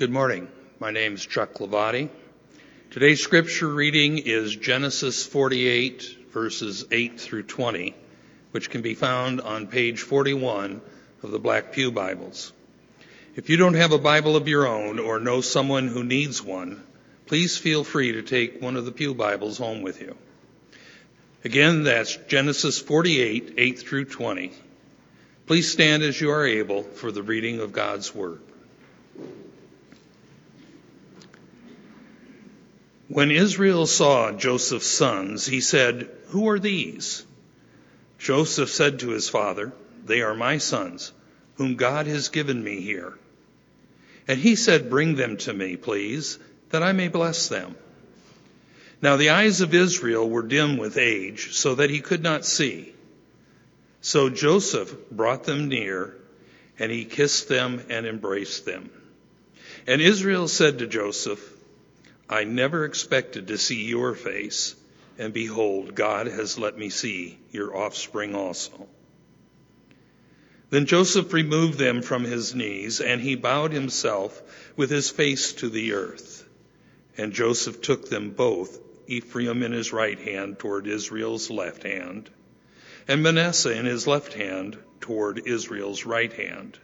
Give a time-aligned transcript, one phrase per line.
[0.00, 0.48] Good morning.
[0.78, 2.08] My name is Chuck Lavati.
[2.90, 7.94] Today's scripture reading is Genesis 48, verses 8 through 20,
[8.52, 10.80] which can be found on page 41
[11.22, 12.50] of the Black Pew Bibles.
[13.36, 16.82] If you don't have a Bible of your own or know someone who needs one,
[17.26, 20.16] please feel free to take one of the Pew Bibles home with you.
[21.44, 24.50] Again, that's Genesis 48, 8 through 20.
[25.46, 28.40] Please stand as you are able for the reading of God's Word.
[33.10, 37.24] When Israel saw Joseph's sons, he said, Who are these?
[38.20, 39.72] Joseph said to his father,
[40.04, 41.10] They are my sons,
[41.56, 43.18] whom God has given me here.
[44.28, 46.38] And he said, Bring them to me, please,
[46.68, 47.74] that I may bless them.
[49.02, 52.94] Now the eyes of Israel were dim with age, so that he could not see.
[54.02, 56.14] So Joseph brought them near,
[56.78, 58.88] and he kissed them and embraced them.
[59.88, 61.49] And Israel said to Joseph,
[62.32, 64.76] I never expected to see your face,
[65.18, 68.88] and behold, God has let me see your offspring also.
[70.70, 74.40] Then Joseph removed them from his knees, and he bowed himself
[74.76, 76.48] with his face to the earth.
[77.18, 82.30] And Joseph took them both, Ephraim in his right hand toward Israel's left hand,
[83.08, 86.78] and Manasseh in his left hand toward Israel's right hand,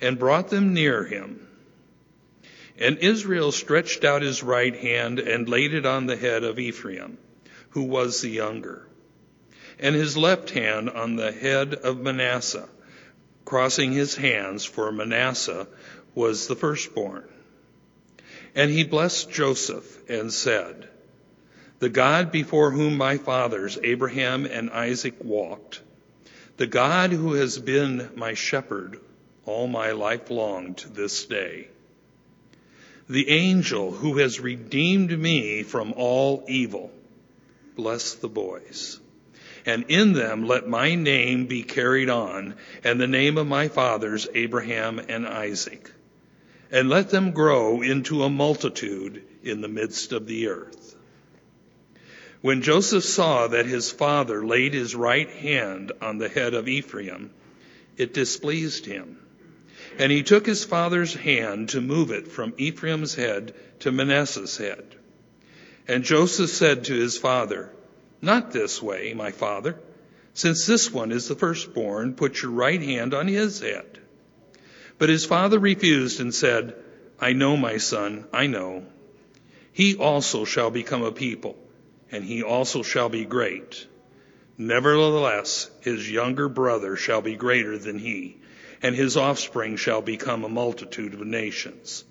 [0.00, 1.45] and brought them near him
[2.78, 7.18] and Israel stretched out his right hand and laid it on the head of Ephraim,
[7.70, 8.86] who was the younger,
[9.78, 12.68] and his left hand on the head of Manasseh,
[13.44, 15.66] crossing his hands, for Manasseh
[16.14, 17.24] was the firstborn.
[18.54, 20.88] And he blessed Joseph and said,
[21.78, 25.82] The God before whom my fathers Abraham and Isaac walked,
[26.56, 28.98] the God who has been my shepherd
[29.44, 31.68] all my life long to this day,
[33.08, 36.90] the angel who has redeemed me from all evil.
[37.76, 38.98] Bless the boys.
[39.64, 44.28] And in them let my name be carried on, and the name of my fathers,
[44.34, 45.90] Abraham and Isaac.
[46.70, 50.96] And let them grow into a multitude in the midst of the earth.
[52.40, 57.30] When Joseph saw that his father laid his right hand on the head of Ephraim,
[57.96, 59.18] it displeased him
[59.98, 64.84] and he took his father's hand to move it from Ephraim's head to Manasseh's head.
[65.88, 67.70] And Joseph said to his father,
[68.20, 69.78] Not this way, my father.
[70.34, 73.98] Since this one is the firstborn, put your right hand on his head.
[74.98, 76.74] But his father refused and said,
[77.18, 78.84] I know, my son, I know.
[79.72, 81.56] He also shall become a people,
[82.10, 83.86] and he also shall be great.
[84.58, 88.36] Nevertheless, his younger brother shall be greater than he
[88.82, 92.04] and his offspring shall become a multitude of nations.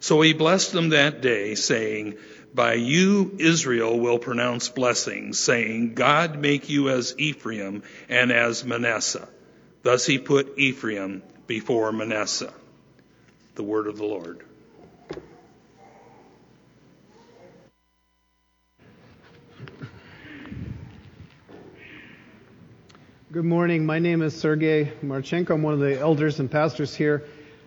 [0.00, 2.16] So he blessed them that day, saying,
[2.54, 9.28] By you Israel will pronounce blessings, saying, God make you as Ephraim and as Manasseh.
[9.82, 12.52] Thus he put Ephraim before Manasseh.
[13.54, 14.44] The word of the Lord.
[23.34, 23.84] Good morning.
[23.84, 25.54] My name is Sergey Marchenko.
[25.54, 27.24] I'm one of the elders and pastors here.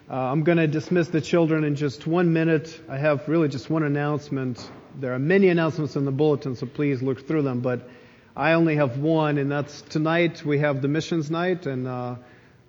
[0.10, 2.80] Uh, I'm going to dismiss the children in just one minute.
[2.88, 4.72] I have really just one announcement.
[4.98, 7.60] There are many announcements in the bulletin, so please look through them.
[7.60, 7.90] But
[8.34, 12.16] I only have one, and that's tonight we have the missions night, and uh,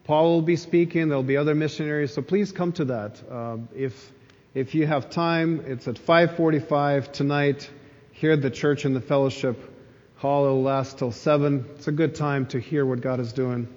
[0.03, 1.07] Paul will be speaking.
[1.07, 3.23] There'll be other missionaries, so please come to that.
[3.31, 4.11] Uh, if
[4.55, 7.71] if you have time, it's at 5:45 tonight
[8.11, 9.57] here at the church in the fellowship
[10.19, 11.65] hall will last till 7.
[11.77, 13.69] It's a good time to hear what God is doing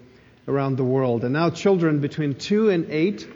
[0.48, 1.24] around the world.
[1.24, 3.28] And now children between 2 and 8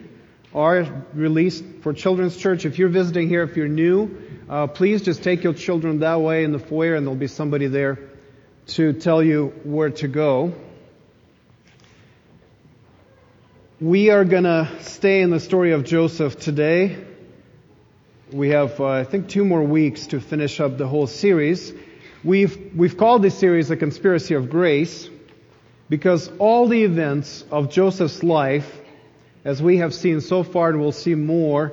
[0.52, 2.64] are released for Children's Church.
[2.64, 4.10] If you're visiting here, if you're new,
[4.48, 7.68] uh, please just take your children that way in the foyer and there'll be somebody
[7.68, 7.98] there
[8.68, 10.52] to tell you where to go.
[13.80, 17.04] We are going to stay in the story of Joseph today.
[18.32, 21.72] We have, uh, I think, two more weeks to finish up the whole series.
[22.26, 25.08] We've, we've called this series a conspiracy of grace
[25.88, 28.80] because all the events of Joseph's life,
[29.44, 31.72] as we have seen so far and we'll see more,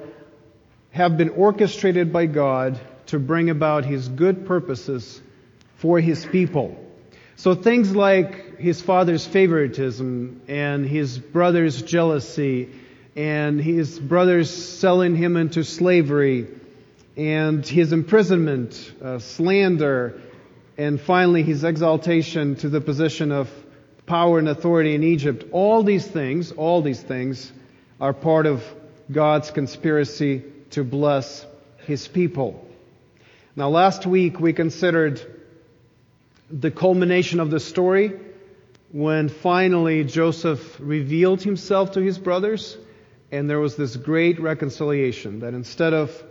[0.91, 5.19] have been orchestrated by God to bring about His good purposes
[5.77, 6.79] for His people.
[7.35, 12.69] So things like his father's favoritism and his brother's jealousy
[13.15, 16.47] and his brothers selling him into slavery
[17.17, 20.21] and his imprisonment, uh, slander,
[20.77, 23.49] and finally his exaltation to the position of
[24.05, 25.45] power and authority in Egypt.
[25.51, 27.51] All these things, all these things
[28.01, 28.63] are part of
[29.11, 31.45] God's conspiracy to bless
[31.85, 32.67] his people.
[33.55, 35.21] Now, last week we considered
[36.49, 38.13] the culmination of the story
[38.91, 42.77] when finally Joseph revealed himself to his brothers,
[43.31, 46.23] and there was this great reconciliation that instead of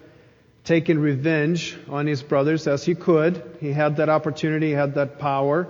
[0.65, 5.19] taking revenge on his brothers as he could, he had that opportunity, he had that
[5.19, 5.69] power.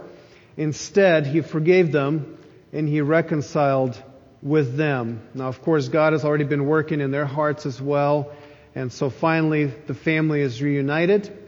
[0.57, 2.39] Instead, he forgave them
[2.73, 4.01] and he reconciled
[4.43, 5.23] with them.
[5.35, 8.33] Now, of course, God has already been working in their hearts as well.
[8.75, 11.39] And so finally, the family is reunited.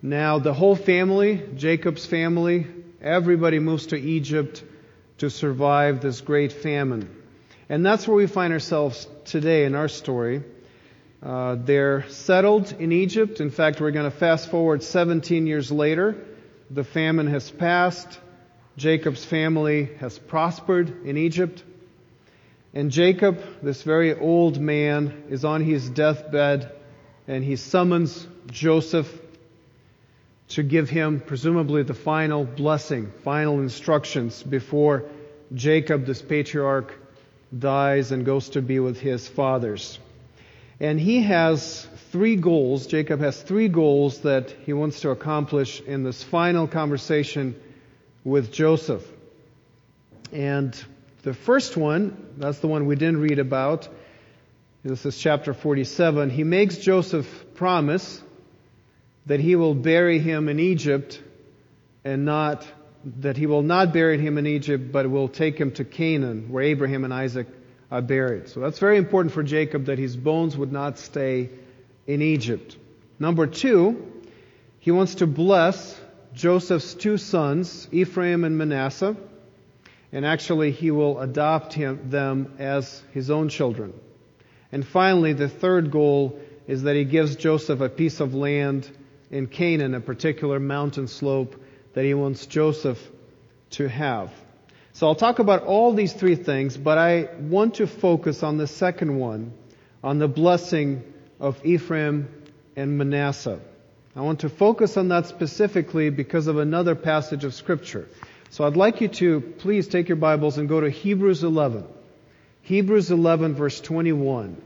[0.00, 2.66] Now, the whole family, Jacob's family,
[3.02, 4.62] everybody moves to Egypt
[5.18, 7.22] to survive this great famine.
[7.68, 10.42] And that's where we find ourselves today in our story.
[11.24, 13.40] Uh, they're settled in Egypt.
[13.40, 16.16] In fact, we're going to fast forward 17 years later.
[16.70, 18.20] The famine has passed.
[18.76, 21.62] Jacob's family has prospered in Egypt.
[22.74, 26.72] And Jacob, this very old man, is on his deathbed
[27.26, 29.10] and he summons Joseph
[30.48, 35.04] to give him presumably the final blessing, final instructions before
[35.54, 36.92] Jacob, this patriarch,
[37.56, 39.98] dies and goes to be with his fathers.
[40.80, 42.86] And he has three goals.
[42.86, 47.60] Jacob has three goals that he wants to accomplish in this final conversation
[48.24, 49.06] with Joseph.
[50.32, 50.74] And
[51.22, 53.88] the first one, that's the one we didn't read about.
[54.82, 56.30] This is chapter 47.
[56.30, 58.22] He makes Joseph promise
[59.26, 61.22] that he will bury him in Egypt
[62.04, 62.66] and not,
[63.20, 66.64] that he will not bury him in Egypt, but will take him to Canaan, where
[66.64, 67.46] Abraham and Isaac
[67.94, 68.48] are buried.
[68.48, 71.50] So that's very important for Jacob that his bones would not stay
[72.08, 72.76] in Egypt.
[73.20, 74.10] Number two,
[74.80, 75.96] he wants to bless
[76.32, 79.16] Joseph's two sons, Ephraim and Manasseh,
[80.10, 83.94] and actually he will adopt him, them as his own children.
[84.72, 88.90] And finally, the third goal is that he gives Joseph a piece of land
[89.30, 91.54] in Canaan, a particular mountain slope
[91.92, 93.00] that he wants Joseph
[93.70, 94.32] to have.
[94.94, 98.68] So I'll talk about all these three things, but I want to focus on the
[98.68, 99.52] second one,
[100.04, 101.02] on the blessing
[101.40, 102.28] of Ephraim
[102.76, 103.58] and Manasseh.
[104.14, 108.06] I want to focus on that specifically because of another passage of Scripture.
[108.50, 111.84] So I'd like you to please take your Bibles and go to Hebrews 11.
[112.62, 114.62] Hebrews 11 verse 21.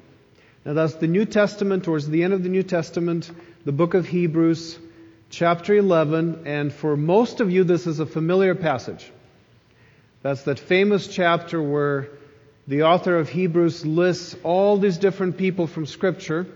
[0.66, 3.30] Now that's the New Testament, towards the end of the New Testament,
[3.64, 4.78] the book of Hebrews,
[5.30, 9.10] chapter 11, and for most of you this is a familiar passage.
[10.22, 12.08] That's that famous chapter where
[12.66, 16.46] the author of Hebrews lists all these different people from Scripture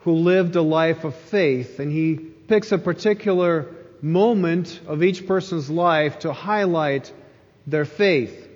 [0.00, 3.66] who lived a life of faith, and he picks a particular
[4.02, 7.12] moment of each person's life to highlight
[7.66, 8.48] their faith.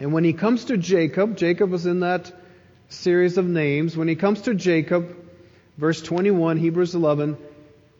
[0.00, 2.32] And when he comes to Jacob, Jacob was in that
[2.88, 3.96] series of names.
[3.96, 5.16] When he comes to Jacob,
[5.76, 7.36] verse 21, Hebrews 11,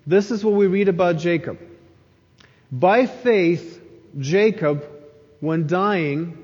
[0.07, 1.59] this is what we read about Jacob.
[2.71, 3.81] By faith,
[4.19, 4.87] Jacob,
[5.45, 6.43] when dying,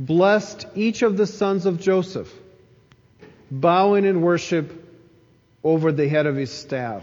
[0.00, 2.32] blessed each of the sons of Joseph
[3.50, 4.84] bowing in worship
[5.64, 7.02] over the head of his staff.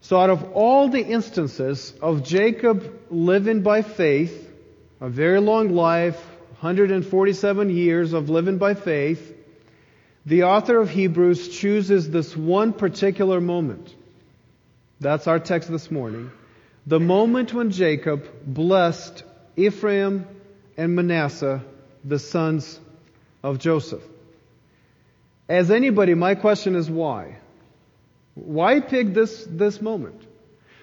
[0.00, 4.50] So out of all the instances of Jacob living by faith,
[5.00, 6.16] a very long life,
[6.60, 9.34] 147 years of living by faith,
[10.26, 13.94] the author of Hebrews chooses this one particular moment.
[15.00, 16.30] That's our text this morning.
[16.86, 19.22] The moment when Jacob blessed
[19.58, 20.24] Ephraim
[20.76, 21.64] and Manasseh,
[22.04, 22.78] the sons
[23.42, 24.02] of Joseph.
[25.48, 27.38] As anybody, my question is why?
[28.34, 30.22] Why pick this, this moment?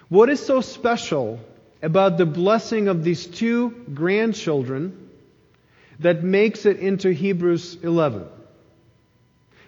[0.10, 1.40] What is so special
[1.82, 5.10] about the blessing of these two grandchildren
[6.00, 8.26] that makes it into Hebrews 11?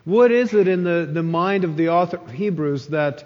[0.04, 3.24] What is it in the, the mind of the author of Hebrews that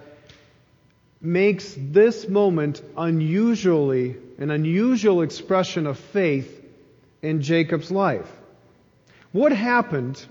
[1.22, 6.66] makes this moment unusually, an unusual expression of faith
[7.22, 8.30] in Jacob's life?
[9.32, 10.24] What happened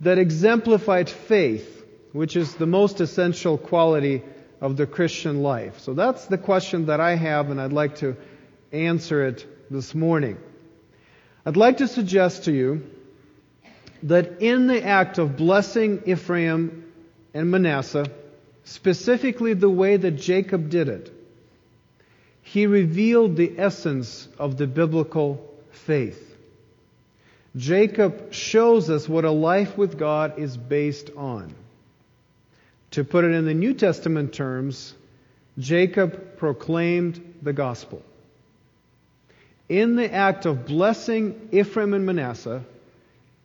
[0.00, 4.22] that exemplified faith, which is the most essential quality
[4.60, 5.80] of the Christian life?
[5.80, 8.16] So that's the question that I have, and I'd like to
[8.70, 10.38] answer it this morning.
[11.44, 12.88] I'd like to suggest to you
[14.04, 16.92] that in the act of blessing Ephraim
[17.34, 18.06] and Manasseh,
[18.62, 21.17] specifically the way that Jacob did it,
[22.52, 26.34] he revealed the essence of the biblical faith.
[27.54, 31.54] Jacob shows us what a life with God is based on.
[32.92, 34.94] To put it in the New Testament terms,
[35.58, 38.02] Jacob proclaimed the gospel.
[39.68, 42.64] In the act of blessing Ephraim and Manasseh,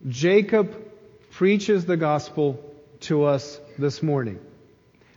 [0.08, 0.74] Jacob
[1.32, 2.58] preaches the gospel
[3.00, 4.38] to us this morning.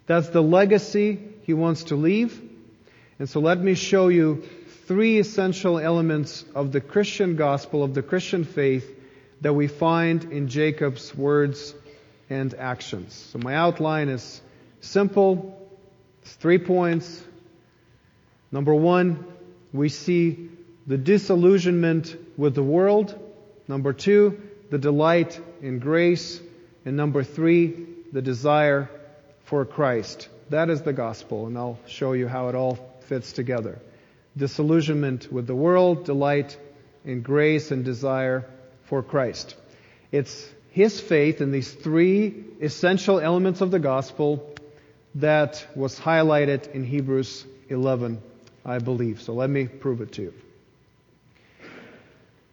[0.08, 2.42] That's the legacy he wants to leave.
[3.20, 4.44] And so let me show you
[4.86, 8.96] three essential elements of the Christian gospel, of the Christian faith,
[9.42, 11.74] that we find in Jacob's words
[12.30, 13.14] and actions.
[13.32, 14.42] So my outline is
[14.82, 15.68] simple.
[16.22, 17.24] It's three points.
[18.52, 19.26] Number one,
[19.74, 20.50] we see
[20.86, 23.18] the disillusionment with the world.
[23.68, 26.40] Number two, the delight in grace.
[26.86, 28.90] And number three, the desire
[29.44, 30.30] for Christ.
[30.50, 33.80] That is the gospel, and I'll show you how it all fits together.
[34.36, 36.58] Disillusionment with the world, delight
[37.04, 38.46] in grace, and desire
[38.84, 39.56] for Christ.
[40.12, 44.54] It's his faith in these three essential elements of the gospel
[45.16, 48.22] that was highlighted in Hebrews 11,
[48.64, 49.22] I believe.
[49.22, 50.34] So let me prove it to you.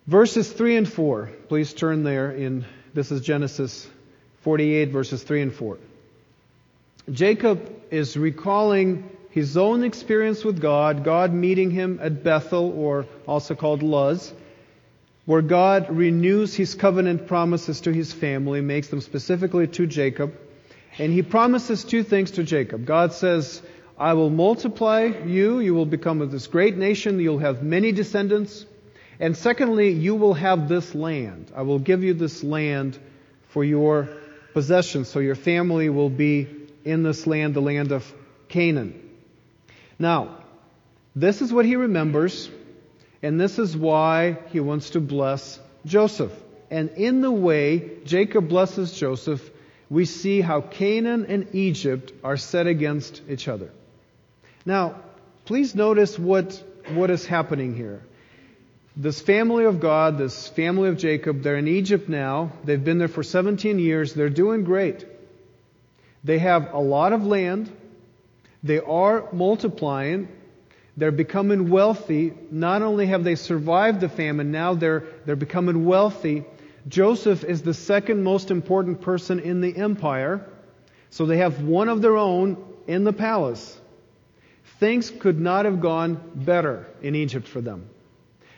[0.07, 1.31] Verses 3 and 4.
[1.49, 3.87] Please turn there in, this is Genesis
[4.43, 5.79] 48, verses 3 and 4.
[7.11, 13.57] Jacob is recalling his own experience with God, God meeting him at Bethel, or also
[13.57, 14.33] called Luz,
[15.25, 20.39] where God renews his covenant promises to his family, makes them specifically to Jacob.
[20.99, 22.87] And he promises two things to Jacob.
[22.87, 23.61] God says,
[23.99, 28.65] I will multiply you, you will become this great nation, you'll have many descendants.
[29.19, 31.51] And secondly, you will have this land.
[31.57, 32.97] I will give you this land
[33.49, 34.11] for your
[34.53, 36.47] possession, so your family will be
[36.85, 38.15] in this land, the land of
[38.49, 39.01] Canaan.
[40.05, 40.37] Now,
[41.17, 42.51] this is what he remembers,
[43.23, 46.31] and this is why he wants to bless Joseph.
[46.71, 49.41] And in the way Jacob blesses Joseph,
[49.89, 53.71] we see how Canaan and Egypt are set against each other.
[54.67, 54.97] Now,
[55.47, 58.03] please notice what, what is happening here.
[58.95, 62.53] This family of God, this family of Jacob, they're in Egypt now.
[62.63, 64.13] They've been there for 17 years.
[64.13, 65.07] They're doing great.
[66.25, 67.73] They have a lot of land.
[68.65, 70.29] They are multiplying.
[70.97, 72.33] They're becoming wealthy.
[72.51, 76.45] Not only have they survived the famine, now they're, they're becoming wealthy.
[76.89, 80.49] Joseph is the second most important person in the empire.
[81.11, 82.57] So they have one of their own
[82.87, 83.79] in the palace.
[84.81, 87.89] Things could not have gone better in Egypt for them.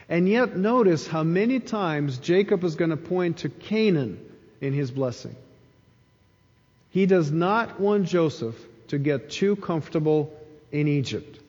[0.09, 4.21] And yet, notice how many times Jacob is going to point to Canaan
[4.61, 5.35] in his blessing.
[6.91, 8.55] He does not want Joseph
[8.89, 10.33] to get too comfortable
[10.73, 11.41] in Egypt.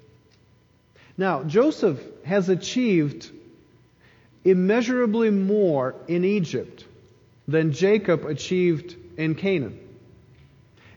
[1.17, 3.31] Now, Joseph has achieved
[4.43, 6.85] immeasurably more in Egypt
[7.47, 9.79] than Jacob achieved in Canaan.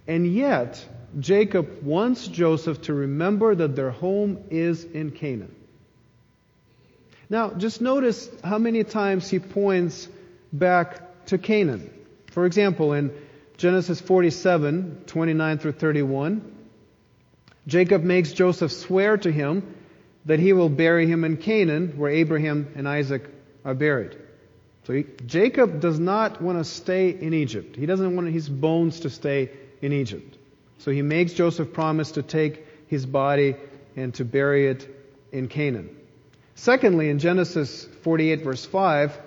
[0.06, 0.84] And yet,
[1.18, 5.54] Jacob wants Joseph to remember that their home is in Canaan.
[7.28, 10.08] Now, just notice how many times he points
[10.52, 11.90] back to Canaan.
[12.32, 13.12] For example, in
[13.60, 16.50] Genesis 47, 29 through 31,
[17.66, 19.74] Jacob makes Joseph swear to him
[20.24, 23.28] that he will bury him in Canaan, where Abraham and Isaac
[23.62, 24.16] are buried.
[24.84, 27.76] So he, Jacob does not want to stay in Egypt.
[27.76, 29.50] He doesn't want his bones to stay
[29.82, 30.38] in Egypt.
[30.78, 33.56] So he makes Joseph promise to take his body
[33.94, 34.88] and to bury it
[35.32, 35.94] in Canaan.
[36.54, 39.18] Secondly, in Genesis 48 verse 5,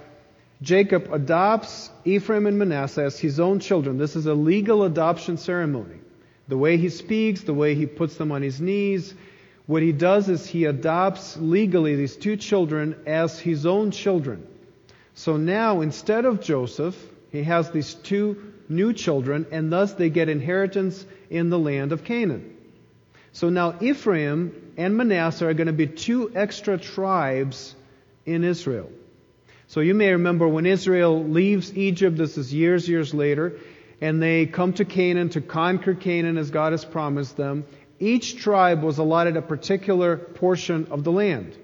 [0.63, 3.98] Jacob adopts Ephraim and Manasseh as his own children.
[3.98, 5.98] This is a legal adoption ceremony.
[6.48, 9.13] The way he speaks, the way he puts them on his knees,
[9.65, 14.48] what he does is he adopts legally these two children as his own children.
[15.15, 16.96] So now, instead of Joseph,
[17.29, 22.05] he has these two new children, and thus they get inheritance in the land of
[22.05, 22.55] Canaan.
[23.34, 27.75] So now Ephraim and Manasseh are going to be two extra tribes
[28.25, 28.89] in Israel.
[29.74, 33.58] So you may remember when Israel leaves Egypt, this is years, years later,
[34.01, 37.65] and they come to Canaan to conquer Canaan as God has promised them.
[38.00, 41.58] Each tribe was allotted a particular portion of the land.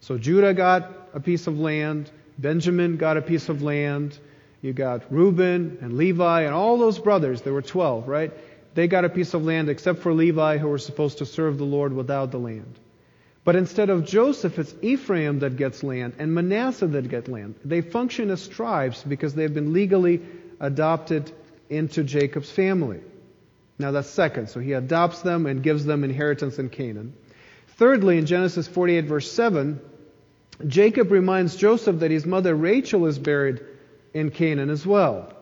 [0.00, 4.18] So Judah got a piece of land, Benjamin got a piece of land,
[4.60, 8.32] you got Reuben and Levi and all those brothers, there were 12, right?
[8.74, 11.64] They got a piece of land except for Levi, who were supposed to serve the
[11.64, 12.76] Lord without the land.
[13.42, 17.54] But instead of Joseph, it's Ephraim that gets land and Manasseh that get land.
[17.64, 20.20] They function as tribes because they've been legally
[20.60, 21.32] adopted
[21.70, 23.00] into Jacob's family.
[23.78, 24.50] Now that's second.
[24.50, 27.14] So he adopts them and gives them inheritance in Canaan.
[27.78, 29.80] Thirdly, in Genesis 48 verse 7,
[30.66, 33.60] Jacob reminds Joseph that his mother Rachel is buried
[34.12, 35.32] in Canaan as well.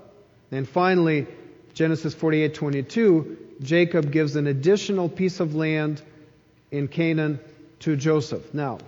[0.52, 1.26] And finally,
[1.74, 6.00] Genesis 48:22, Jacob gives an additional piece of land
[6.70, 7.40] in Canaan
[7.80, 8.52] to Joseph.
[8.54, 8.78] Now,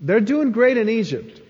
[0.00, 1.40] they're doing great in Egypt.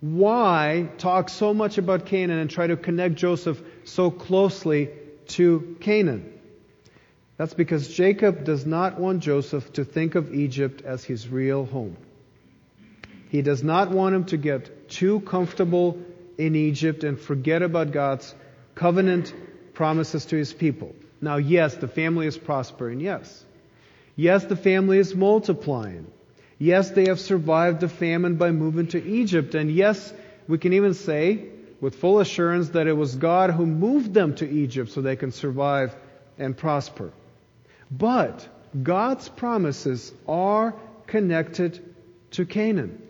[0.00, 4.88] why talk so much about Canaan and try to connect Joseph so closely
[5.28, 6.32] to Canaan?
[7.36, 11.96] That's because Jacob does not want Joseph to think of Egypt as his real home.
[13.28, 15.98] He does not want him to get too comfortable
[16.36, 18.34] in Egypt and forget about God's
[18.74, 19.32] covenant
[19.74, 20.94] promises to his people.
[21.20, 23.44] Now, yes, the family is prospering, yes.
[24.20, 26.06] Yes, the family is multiplying.
[26.58, 29.54] Yes, they have survived the famine by moving to Egypt.
[29.54, 30.12] And yes,
[30.46, 31.46] we can even say
[31.80, 35.32] with full assurance that it was God who moved them to Egypt so they can
[35.32, 35.96] survive
[36.38, 37.12] and prosper.
[37.90, 38.46] But
[38.82, 40.74] God's promises are
[41.06, 41.80] connected
[42.32, 43.00] to Canaan.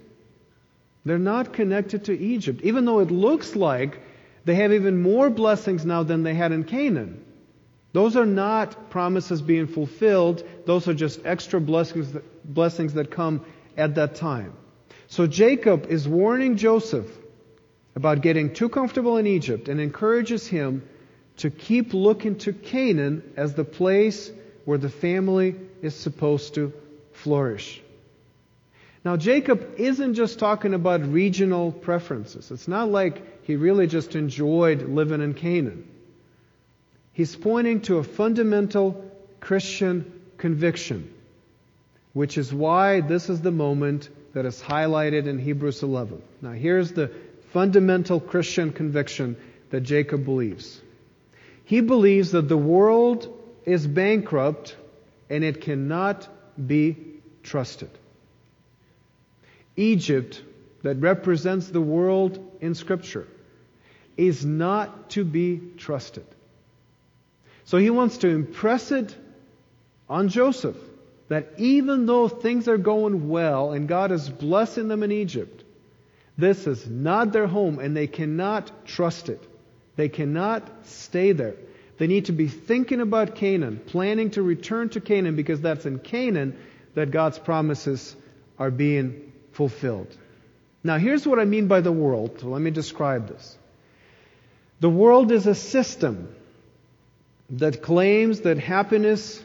[1.05, 4.01] They're not connected to Egypt, even though it looks like
[4.45, 7.25] they have even more blessings now than they had in Canaan.
[7.93, 10.45] Those are not promises being fulfilled.
[10.67, 13.45] Those are just extra blessings that, blessings that come
[13.77, 14.53] at that time.
[15.09, 17.07] So Jacob is warning Joseph
[17.97, 20.89] about getting too comfortable in Egypt and encourages him
[21.39, 24.31] to keep looking to Canaan as the place
[24.65, 26.73] where the family is supposed to
[27.13, 27.83] flourish.
[29.05, 32.51] Now, Jacob isn't just talking about regional preferences.
[32.51, 35.89] It's not like he really just enjoyed living in Canaan.
[37.21, 39.05] He's pointing to a fundamental
[39.41, 41.13] Christian conviction,
[42.15, 46.23] which is why this is the moment that is highlighted in Hebrews 11.
[46.41, 47.11] Now, here's the
[47.53, 49.37] fundamental Christian conviction
[49.69, 50.81] that Jacob believes.
[51.67, 53.29] He believes that the world
[53.67, 54.75] is bankrupt
[55.29, 56.97] and it cannot be
[57.43, 57.91] trusted.
[59.77, 60.43] Egypt,
[60.85, 63.29] that represents the world in Scripture,
[64.17, 66.25] is not to be trusted.
[67.71, 69.15] So he wants to impress it
[70.09, 70.75] on Joseph
[71.29, 75.63] that even though things are going well and God is blessing them in Egypt,
[76.37, 79.41] this is not their home and they cannot trust it.
[79.95, 81.55] They cannot stay there.
[81.97, 86.01] They need to be thinking about Canaan, planning to return to Canaan because that's in
[86.01, 86.59] Canaan
[86.95, 88.17] that God's promises
[88.59, 90.09] are being fulfilled.
[90.83, 92.41] Now, here's what I mean by the world.
[92.41, 93.57] So let me describe this.
[94.81, 96.35] The world is a system
[97.51, 99.43] that claims that happiness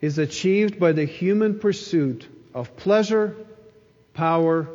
[0.00, 3.36] is achieved by the human pursuit of pleasure,
[4.14, 4.68] power,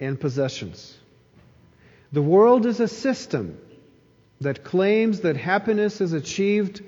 [0.00, 0.96] and possessions.
[2.12, 3.58] The world is a system
[4.40, 6.82] that claims that happiness is achieved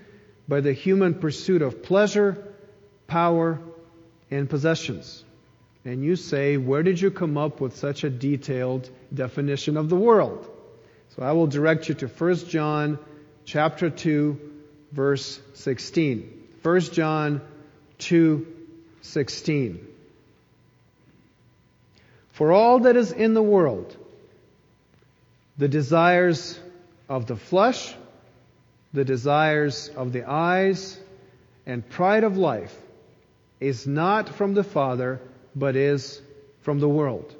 [0.49, 2.43] by the human pursuit of pleasure,
[3.07, 3.61] power,
[4.31, 5.25] and possessions.
[5.85, 9.97] And you say, where did you come up with such a detailed definition of the
[9.97, 10.49] world?
[11.17, 12.99] So I will direct you to 1 John
[13.45, 14.50] chapter 2
[14.93, 16.29] verse 16.
[16.63, 17.41] 1 John
[17.99, 19.79] 2:16.
[22.33, 23.97] For all that is in the world,
[25.59, 26.59] the desires
[27.09, 27.95] of the flesh,
[28.93, 30.99] the desires of the eyes,
[31.67, 32.75] and pride of life
[33.61, 35.21] is not from the Father,
[35.55, 36.21] but is
[36.63, 37.35] from the world.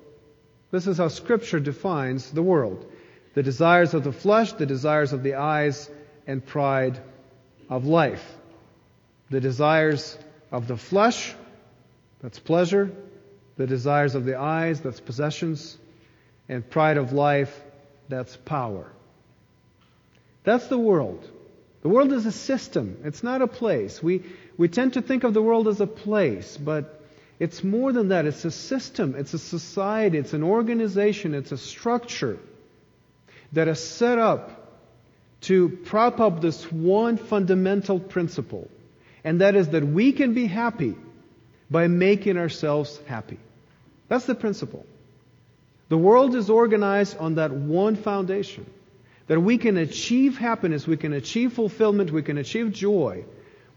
[0.71, 2.87] This is how Scripture defines the world.
[3.35, 5.89] The desires of the flesh, the desires of the eyes,
[6.27, 7.01] and pride
[7.71, 8.25] of life.
[9.31, 10.19] The desires
[10.51, 11.33] of the flesh,
[12.21, 12.91] that's pleasure.
[13.57, 15.79] The desires of the eyes, that's possessions.
[16.49, 17.59] And pride of life,
[18.09, 18.91] that's power.
[20.43, 21.27] That's the world.
[21.83, 22.99] The world is a system.
[23.05, 24.03] It's not a place.
[24.03, 24.25] We,
[24.59, 27.01] we tend to think of the world as a place, but
[27.39, 28.27] it's more than that.
[28.27, 29.15] It's a system.
[29.17, 30.19] It's a society.
[30.19, 31.35] It's an organization.
[31.35, 32.39] It's a structure
[33.53, 34.60] that is set up
[35.43, 38.69] to prop up this one fundamental principle,
[39.25, 40.95] and that is that we can be happy
[41.71, 43.39] by making ourselves happy.
[44.09, 44.85] That's the principle.
[45.89, 48.67] The world is organized on that one foundation.
[49.29, 53.25] That we can achieve happiness, we can achieve fulfillment, we can achieve joy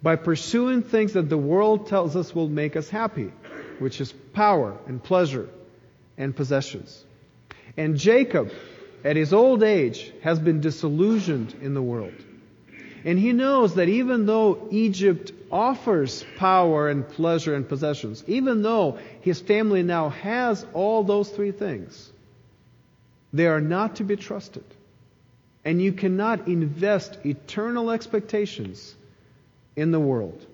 [0.02, 3.32] by pursuing things that the world tells us will make us happy,
[3.80, 5.48] which is power and pleasure
[6.18, 7.06] and possessions.
[7.78, 8.52] And Jacob
[9.04, 12.14] at his old age, has been disillusioned in the world.
[13.06, 18.98] And he knows that even though Egypt offers power and pleasure and possessions, even though
[19.22, 22.12] his family now has all those three things,
[23.34, 24.64] they are not to be trusted.
[25.66, 28.96] And you cannot invest eternal expectations
[29.76, 30.46] in the world.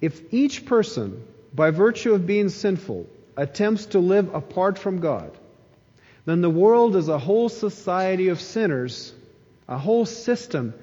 [0.00, 1.22] If each person,
[1.54, 5.30] by virtue of being sinful, attempts to live apart from God,
[6.26, 9.12] then the world is a whole society of sinners,
[9.68, 10.74] a whole system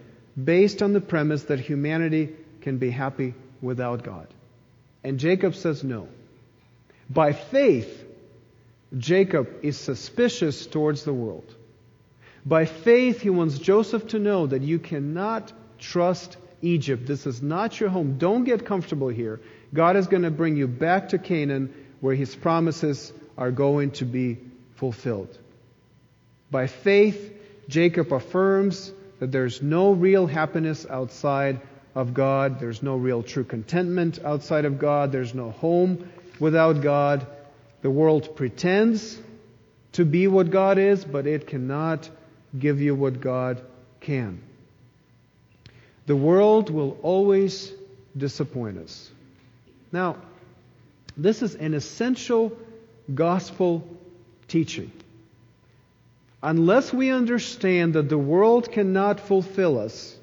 [0.42, 2.30] based on the premise that humanity
[2.62, 4.28] can be happy without God.
[5.04, 6.08] And Jacob says no.
[7.10, 8.06] By faith,
[8.98, 11.56] Jacob is suspicious towards the world.
[12.46, 17.08] By faith, he wants Joseph to know that you cannot trust Egypt.
[17.08, 18.18] This is not your home.
[18.18, 19.42] Don't get comfortable here.
[19.74, 24.06] God is going to bring you back to Canaan where his promises are going to
[24.06, 24.38] be
[24.82, 25.38] fulfilled.
[26.50, 27.32] By faith,
[27.70, 31.62] Jacob affirms that there's no real happiness outside
[31.94, 32.60] of God.
[32.60, 35.12] There's no real true contentment outside of God.
[35.12, 37.28] There's no home without God.
[37.84, 39.20] The world pretends
[39.92, 42.10] to be what God is, but it cannot
[42.58, 43.62] give you what God
[44.00, 44.42] can.
[46.08, 47.72] The world will always
[48.18, 49.12] disappoint us.
[49.92, 50.18] Now,
[51.16, 52.58] this is an essential
[53.14, 53.88] gospel
[54.52, 54.92] teaching.
[56.44, 60.16] Unless we understand that the world cannot fulfill us,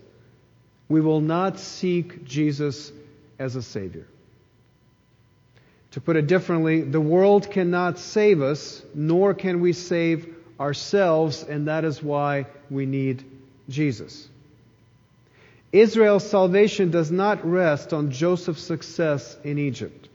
[0.88, 2.92] we will not seek Jesus
[3.38, 4.06] as a Savior.
[5.92, 11.68] To put it differently, the world cannot save us, nor can we save ourselves, and
[11.68, 13.24] that is why we need
[13.68, 14.28] Jesus.
[15.72, 20.08] Israel's salvation does not rest on Joseph's success in Egypt.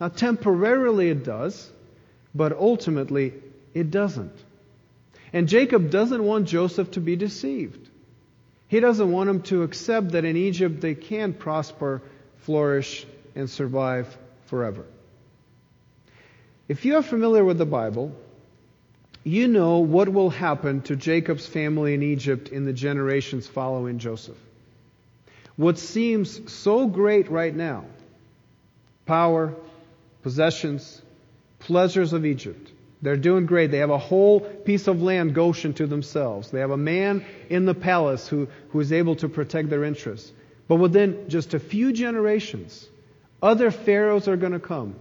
[0.00, 1.70] Now, temporarily it does,
[2.34, 3.34] but ultimately
[3.74, 4.32] it doesn't.
[5.32, 7.88] And Jacob doesn't want Joseph to be deceived.
[8.68, 12.02] He doesn't want him to accept that in Egypt they can prosper,
[12.38, 14.84] flourish, and survive forever.
[16.68, 18.14] If you are familiar with the Bible,
[19.24, 24.36] you know what will happen to Jacob's family in Egypt in the generations following Joseph.
[25.56, 27.84] What seems so great right now
[29.06, 29.54] power,
[30.22, 31.00] possessions,
[31.58, 33.70] pleasures of Egypt they're doing great.
[33.70, 36.50] They have a whole piece of land, Goshen, to themselves.
[36.50, 40.32] They have a man in the palace who, who is able to protect their interests.
[40.66, 42.88] But within just a few generations,
[43.40, 44.96] other pharaohs are going to come.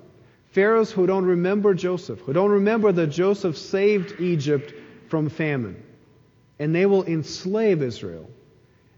[0.51, 4.73] Pharaohs who don't remember Joseph, who don't remember that Joseph saved Egypt
[5.09, 5.83] from famine.
[6.59, 8.29] And they will enslave Israel.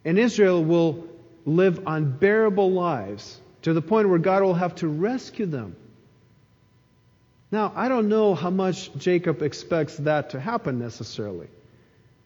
[0.04, 1.08] And Israel will
[1.46, 5.76] live unbearable lives to the point where God will have to rescue them
[7.52, 11.48] now, I don't know how much Jacob expects that to happen necessarily.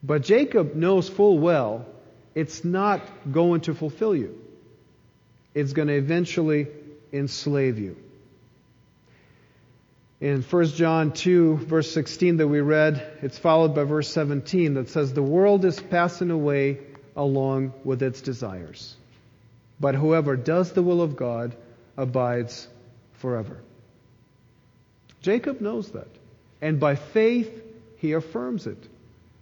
[0.02, 1.86] But Jacob knows full well
[2.34, 3.00] it's not
[3.32, 4.38] going to fulfill you.
[5.54, 6.66] It's going to eventually
[7.12, 7.96] enslave you.
[10.20, 14.88] In 1 John 2, verse 16 that we read, it's followed by verse 17 that
[14.88, 16.78] says, The world is passing away
[17.16, 18.96] along with its desires.
[19.78, 21.54] But whoever does the will of God
[21.96, 22.66] abides
[23.14, 23.60] forever.
[25.24, 26.08] Jacob knows that.
[26.60, 27.50] And by faith,
[27.96, 28.76] he affirms it.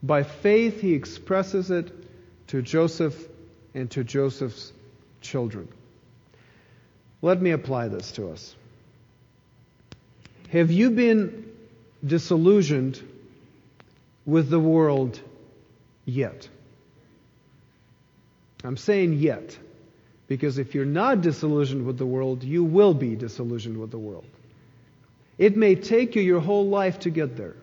[0.00, 1.90] By faith, he expresses it
[2.48, 3.16] to Joseph
[3.74, 4.72] and to Joseph's
[5.20, 5.66] children.
[7.20, 8.54] Let me apply this to us.
[10.50, 11.50] Have you been
[12.04, 13.02] disillusioned
[14.24, 15.20] with the world
[16.04, 16.48] yet?
[18.62, 19.58] I'm saying yet,
[20.28, 24.26] because if you're not disillusioned with the world, you will be disillusioned with the world.
[25.38, 27.56] It may take you your whole life to get there,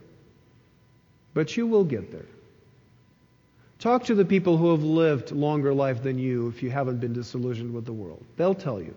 [1.34, 2.25] but you will get there.
[3.79, 7.13] Talk to the people who have lived longer life than you if you haven't been
[7.13, 8.23] disillusioned with the world.
[8.36, 8.93] They'll tell you.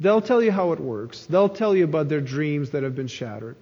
[0.00, 1.26] They'll tell you how it works.
[1.26, 3.56] They'll tell you about their dreams that have been shattered.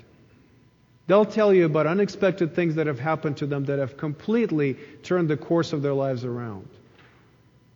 [1.09, 5.29] They'll tell you about unexpected things that have happened to them that have completely turned
[5.29, 6.69] the course of their lives around.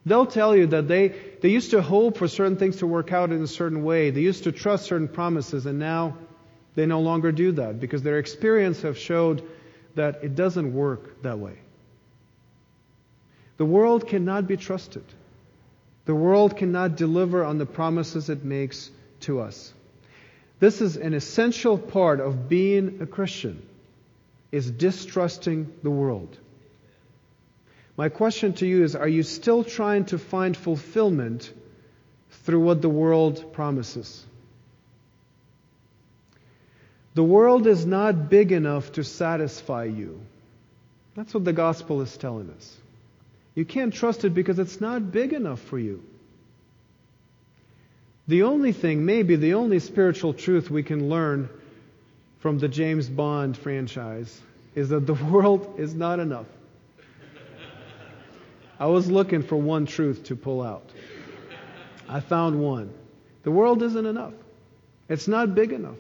[0.05, 1.09] They'll tell you that they,
[1.41, 4.11] they used to hope for certain things to work out in a certain way.
[4.11, 6.17] They used to trust certain promises, and now
[6.75, 9.43] they no longer do that because their experience have showed
[9.95, 11.59] that it doesn't work that way.
[13.59, 15.05] The world cannot be trusted.
[16.05, 19.73] The world cannot deliver on the promises it makes to us.
[20.59, 23.63] This is an essential part of being a Christian
[24.51, 26.37] is distrusting the world.
[27.97, 31.53] My question to you is Are you still trying to find fulfillment
[32.45, 34.25] through what the world promises?
[37.15, 40.21] The world is not big enough to satisfy you.
[41.15, 42.77] That's what the gospel is telling us.
[43.55, 46.03] You can't trust it because it's not big enough for you.
[48.29, 51.51] The only thing, maybe the only spiritual truth we can learn
[52.39, 54.41] from the James Bond franchise
[54.75, 56.47] is that the world is not enough.
[58.83, 60.91] I was looking for one truth to pull out.
[62.09, 62.93] I found one.
[63.45, 64.35] The world isn't enough.
[65.09, 65.99] It's not big enough.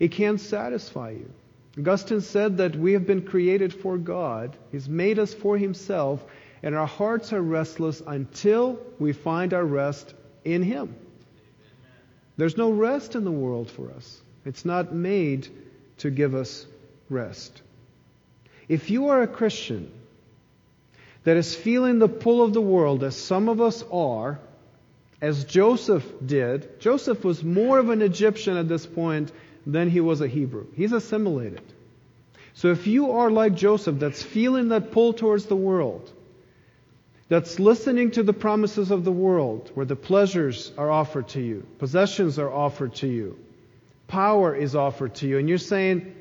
[0.00, 1.30] It can't satisfy you.
[1.78, 4.56] Augustine said that we have been created for God.
[4.72, 6.24] He's made us for Himself,
[6.60, 10.12] and our hearts are restless until we find our rest
[10.44, 10.92] in Him.
[12.36, 14.20] There's no rest in the world for us.
[14.44, 15.46] It's not made
[15.98, 16.66] to give us
[17.08, 17.62] rest.
[18.68, 19.92] If you are a Christian
[21.26, 24.38] that is feeling the pull of the world, as some of us are,
[25.20, 29.32] as Joseph did, Joseph was more of an Egyptian at this point
[29.66, 30.68] than he was a Hebrew.
[30.76, 31.62] He's assimilated.
[32.54, 36.12] So if you are like Joseph, that's feeling that pull towards the world,
[37.28, 41.66] that's listening to the promises of the world, where the pleasures are offered to you,
[41.80, 43.36] possessions are offered to you,
[44.06, 46.14] power is offered to you, and you're saying,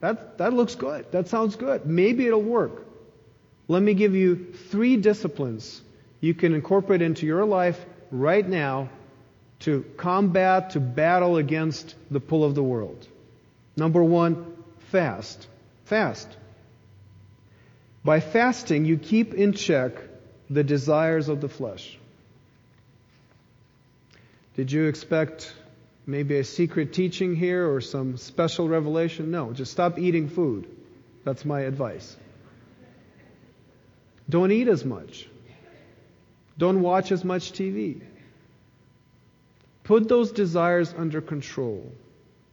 [0.00, 2.87] that, that looks good, that sounds good, maybe it'll work.
[3.68, 5.82] Let me give you three disciplines
[6.20, 7.78] you can incorporate into your life
[8.10, 8.88] right now
[9.60, 13.06] to combat, to battle against the pull of the world.
[13.76, 14.56] Number one,
[14.90, 15.46] fast.
[15.84, 16.28] Fast.
[18.04, 19.92] By fasting, you keep in check
[20.48, 21.98] the desires of the flesh.
[24.56, 25.52] Did you expect
[26.06, 29.30] maybe a secret teaching here or some special revelation?
[29.30, 30.66] No, just stop eating food.
[31.24, 32.16] That's my advice.
[34.28, 35.26] Don't eat as much.
[36.58, 38.00] Don't watch as much TV.
[39.84, 41.90] Put those desires under control.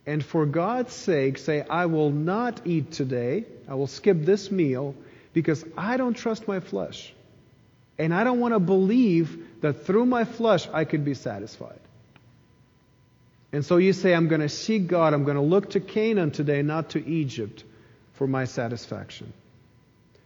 [0.05, 3.45] And for God's sake, say, I will not eat today.
[3.67, 4.95] I will skip this meal
[5.33, 7.11] because I don't trust my flesh.
[7.97, 11.79] And I don't want to believe that through my flesh I could be satisfied.
[13.51, 15.13] And so you say, I'm going to seek God.
[15.13, 17.63] I'm going to look to Canaan today, not to Egypt,
[18.13, 19.33] for my satisfaction.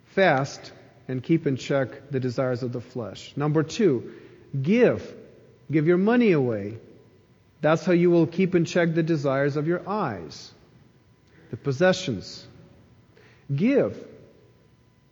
[0.08, 0.72] Fast
[1.10, 3.34] and keep in check the desires of the flesh.
[3.36, 4.14] Number two,
[4.62, 5.16] give.
[5.70, 6.78] Give your money away.
[7.62, 10.54] That's how you will keep in check the desires of your eyes,
[11.50, 12.48] the possessions.
[13.54, 13.98] Give.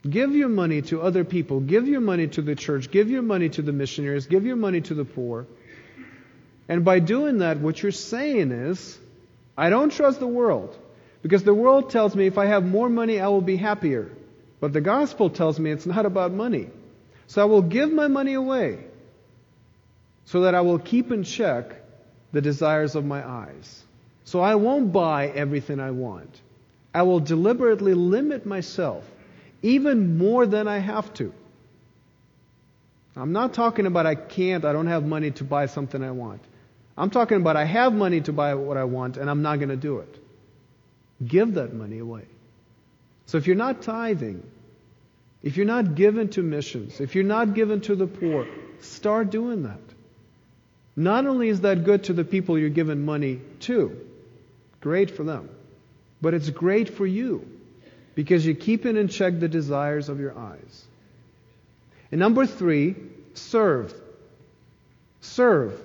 [0.07, 1.59] Give your money to other people.
[1.59, 2.91] Give your money to the church.
[2.91, 4.27] Give your money to the missionaries.
[4.27, 5.47] Give your money to the poor.
[6.69, 8.97] And by doing that, what you're saying is,
[9.57, 10.77] I don't trust the world.
[11.23, 14.11] Because the world tells me if I have more money, I will be happier.
[14.59, 16.69] But the gospel tells me it's not about money.
[17.27, 18.79] So I will give my money away
[20.25, 21.75] so that I will keep in check
[22.31, 23.83] the desires of my eyes.
[24.23, 26.41] So I won't buy everything I want.
[26.93, 29.03] I will deliberately limit myself
[29.61, 31.33] even more than I have to.
[33.15, 36.41] I'm not talking about I can't, I don't have money to buy something I want.
[36.97, 39.69] I'm talking about I have money to buy what I want and I'm not going
[39.69, 40.19] to do it.
[41.25, 42.25] Give that money away.
[43.27, 44.41] So if you're not tithing,
[45.43, 48.47] if you're not given to missions, if you're not given to the poor,
[48.79, 49.81] start doing that.
[50.95, 53.99] Not only is that good to the people you're giving money to,
[54.79, 55.49] great for them,
[56.21, 57.45] but it's great for you
[58.15, 60.85] because you keep in check the desires of your eyes.
[62.11, 62.95] And number three,
[63.33, 63.93] serve.
[65.19, 65.79] Serve.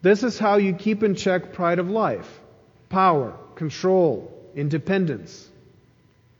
[0.00, 2.40] This is how you keep in check pride of life,
[2.88, 5.50] power, control, independence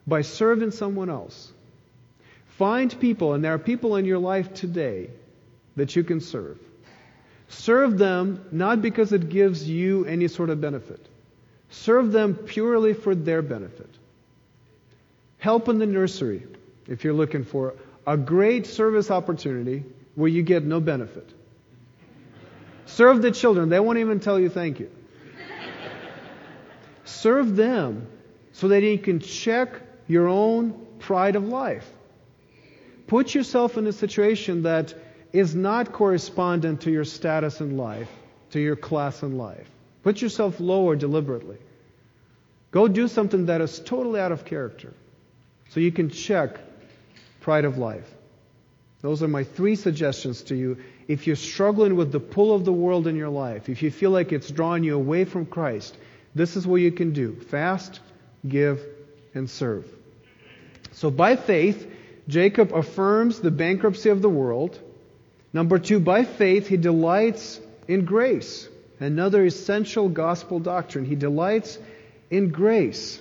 [0.07, 1.53] by serving someone else.
[2.59, 5.11] Find people, and there are people in your life today
[5.77, 6.59] that you can serve.
[7.49, 11.07] Serve them not because it gives you any sort of benefit.
[11.71, 13.91] Serve them purely for their benefit.
[15.39, 16.47] Help in the nursery,
[16.87, 17.75] if you're looking for
[18.07, 19.85] a great service opportunity
[20.15, 21.29] where you get no benefit.
[22.87, 23.69] Serve the children.
[23.69, 24.91] They won't even tell you thank you.
[27.05, 28.07] Serve them
[28.53, 29.81] so that you can check
[30.13, 31.89] your own pride of life.
[33.07, 34.95] Put yourself in a situation that
[35.33, 38.09] is not correspondent to your status in life,
[38.51, 39.69] to your class in life.
[40.03, 41.57] Put yourself lower deliberately.
[42.71, 44.93] Go do something that is totally out of character
[45.71, 46.59] so you can check
[47.41, 48.09] pride of life.
[49.01, 50.79] Those are my three suggestions to you.
[51.09, 54.11] If you're struggling with the pull of the world in your life, if you feel
[54.11, 55.97] like it's drawing you away from Christ,
[56.35, 58.01] this is what you can do fast,
[58.47, 58.81] give,
[59.35, 59.87] and serve.
[60.93, 61.91] So by faith,
[62.29, 64.79] Jacob affirms the bankruptcy of the world.
[65.53, 68.69] Number two, by faith, he delights in grace.
[69.01, 71.05] Another essential gospel doctrine.
[71.05, 71.79] He delights
[72.31, 73.21] in grace.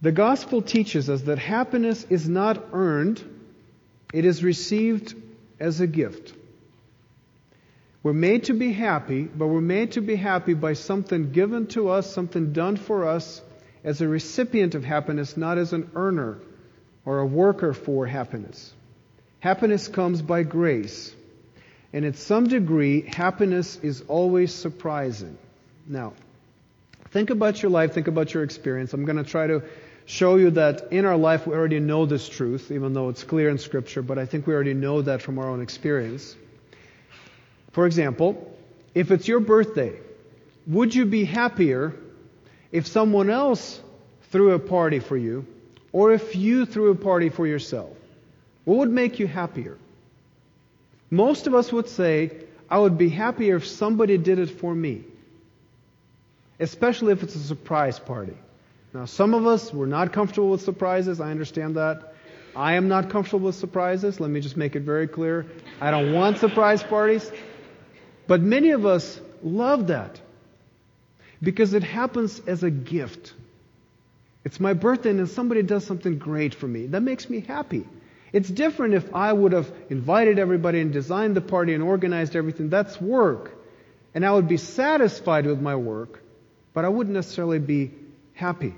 [0.00, 3.22] The gospel teaches us that happiness is not earned,
[4.12, 5.14] it is received
[5.58, 6.32] as a gift.
[8.02, 11.88] We're made to be happy, but we're made to be happy by something given to
[11.88, 13.40] us, something done for us
[13.86, 16.38] as a recipient of happiness, not as an earner
[17.06, 18.72] or a worker for happiness.
[19.40, 21.14] Happiness comes by grace.
[21.92, 25.38] And at some degree, happiness is always surprising.
[25.86, 26.14] Now,
[27.10, 28.92] think about your life, think about your experience.
[28.92, 29.62] I'm going to try to
[30.04, 33.48] show you that in our life we already know this truth, even though it's clear
[33.48, 36.34] in Scripture, but I think we already know that from our own experience.
[37.70, 38.52] For example,
[38.94, 39.92] if it's your birthday
[40.66, 41.94] would you be happier
[42.72, 43.80] if someone else
[44.30, 45.46] threw a party for you
[45.92, 47.96] or if you threw a party for yourself?
[48.64, 49.78] What would make you happier?
[51.10, 52.32] Most of us would say,
[52.68, 55.04] I would be happier if somebody did it for me,
[56.58, 58.36] especially if it's a surprise party.
[58.92, 61.20] Now, some of us, we're not comfortable with surprises.
[61.20, 62.14] I understand that.
[62.56, 64.18] I am not comfortable with surprises.
[64.18, 65.46] Let me just make it very clear.
[65.80, 67.30] I don't want surprise parties.
[68.26, 70.20] But many of us love that
[71.42, 73.34] because it happens as a gift.
[74.44, 76.86] It's my birthday and somebody does something great for me.
[76.86, 77.86] That makes me happy.
[78.32, 82.68] It's different if I would have invited everybody and designed the party and organized everything.
[82.68, 83.52] That's work.
[84.14, 86.22] And I would be satisfied with my work,
[86.74, 87.92] but I wouldn't necessarily be
[88.34, 88.74] happy.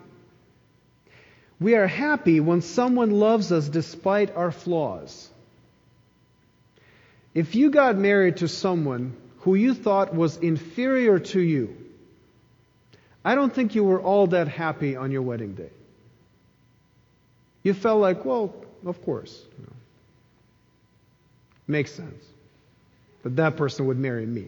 [1.61, 5.29] We are happy when someone loves us despite our flaws.
[7.35, 11.77] If you got married to someone who you thought was inferior to you,
[13.29, 15.69] I don't think you were all that happy on your wedding day.
[17.63, 18.55] You felt like, well,
[18.87, 19.45] of course.
[19.59, 19.73] You know.
[21.67, 22.25] Makes sense.
[23.25, 24.47] That that person would marry me.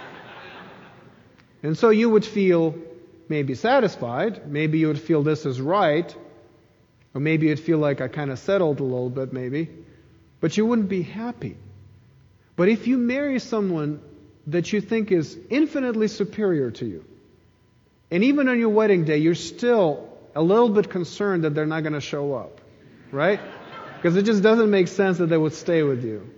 [1.62, 2.74] and so you would feel
[3.28, 4.50] maybe satisfied.
[4.50, 6.16] Maybe you would feel this is right.
[7.12, 9.68] Or maybe you'd feel like I kind of settled a little bit, maybe.
[10.40, 11.58] But you wouldn't be happy.
[12.56, 14.00] But if you marry someone
[14.46, 17.04] that you think is infinitely superior to you,
[18.12, 21.80] and even on your wedding day, you're still a little bit concerned that they're not
[21.80, 22.60] going to show up,
[23.10, 23.40] right?
[23.96, 26.28] Because it just doesn't make sense that they would stay with you.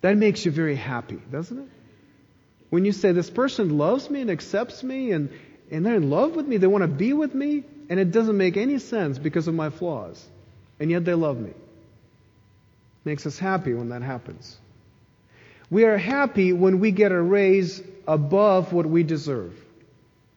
[0.00, 1.68] That makes you very happy, doesn't it?
[2.68, 5.30] When you say, This person loves me and accepts me and,
[5.70, 8.36] and they're in love with me, they want to be with me, and it doesn't
[8.36, 10.20] make any sense because of my flaws,
[10.80, 11.52] and yet they love me.
[13.04, 14.58] Makes us happy when that happens.
[15.70, 19.54] We are happy when we get a raise above what we deserve.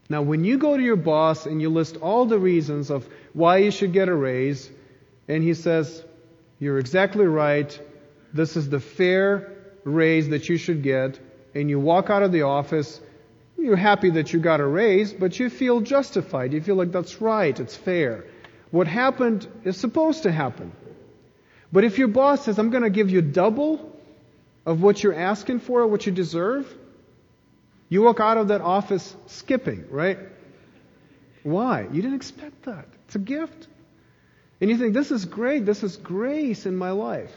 [0.10, 3.58] Now, when you go to your boss and you list all the reasons of why
[3.58, 4.70] you should get a raise,
[5.28, 6.04] and he says,
[6.60, 7.78] You're exactly right,
[8.34, 9.52] this is the fair
[9.84, 11.20] raise that you should get,
[11.56, 13.02] and you walk out of the office,
[13.58, 16.54] you're happy that you got a raise, but you feel justified.
[16.54, 18.26] You feel like that's right, it's fair.
[18.70, 20.72] What happened is supposed to happen.
[21.72, 23.98] But if your boss says, I'm going to give you double
[24.66, 26.72] of what you're asking for, what you deserve,
[27.96, 30.20] you walk out of that office skipping, right?
[31.44, 31.84] Why?
[31.84, 32.86] You didn't expect that.
[33.06, 33.68] It's a gift.
[34.60, 35.66] And you think, this is great.
[35.66, 37.32] This is grace in my life.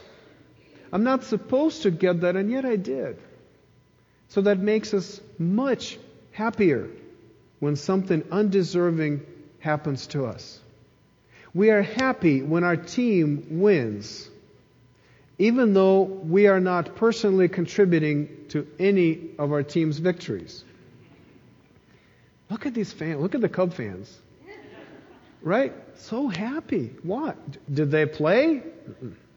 [0.91, 3.21] I'm not supposed to get that, and yet I did.
[4.27, 5.97] So that makes us much
[6.33, 6.89] happier
[7.61, 9.21] when something undeserving
[9.59, 10.59] happens to us.
[11.53, 14.29] We are happy when our team wins
[15.39, 20.65] even though we are not personally contributing to any of our team's victories.
[22.49, 23.21] Look at these fans.
[23.21, 24.13] Look at the Cub fans.
[25.41, 25.73] Right?
[25.95, 26.91] So happy.
[27.03, 27.37] What?
[27.73, 28.61] Did they play?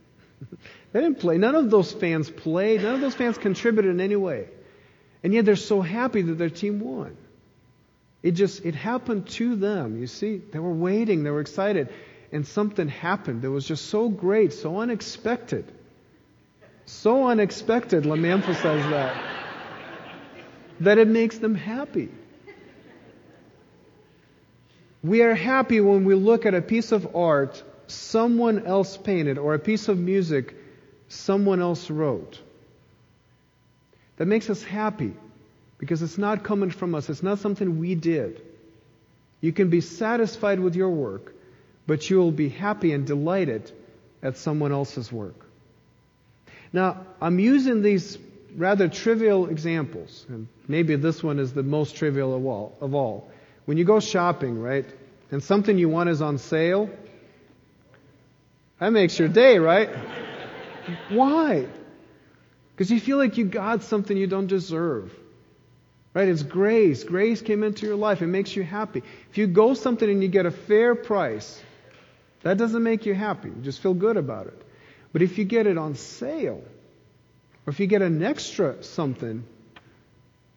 [0.92, 1.38] they didn't play.
[1.38, 2.82] None of those fans played.
[2.82, 4.48] None of those fans contributed in any way.
[5.22, 7.16] And yet they're so happy that their team won.
[8.24, 10.00] It just, it happened to them.
[10.00, 11.22] You see, they were waiting.
[11.22, 11.90] They were excited.
[12.32, 15.70] And something happened that was just so great, so unexpected.
[16.86, 19.16] So unexpected, let me emphasize that.
[20.80, 22.10] That it makes them happy.
[25.02, 29.54] We are happy when we look at a piece of art someone else painted or
[29.54, 30.54] a piece of music
[31.08, 32.40] someone else wrote.
[34.16, 35.14] That makes us happy
[35.78, 37.10] because it's not coming from us.
[37.10, 38.40] It's not something we did.
[39.40, 41.34] You can be satisfied with your work,
[41.86, 43.70] but you will be happy and delighted
[44.22, 45.46] at someone else's work.
[46.72, 48.18] Now, I'm using these
[48.56, 52.76] rather trivial examples, and maybe this one is the most trivial of all.
[52.80, 53.30] Of all.
[53.64, 54.87] When you go shopping, right,
[55.30, 56.90] and something you want is on sale,
[58.80, 59.90] that makes your day, right?
[61.08, 61.66] Why?
[62.74, 65.12] Because you feel like you got something you don't deserve.
[66.14, 66.29] Right?
[66.29, 67.04] It's grace.
[67.04, 68.20] Grace came into your life.
[68.20, 69.02] It makes you happy.
[69.31, 71.62] If you go something and you get a fair price,
[72.42, 73.48] that doesn't make you happy.
[73.48, 74.62] You just feel good about it.
[75.13, 76.63] But if you get it on sale,
[77.67, 79.44] or if you get an extra something,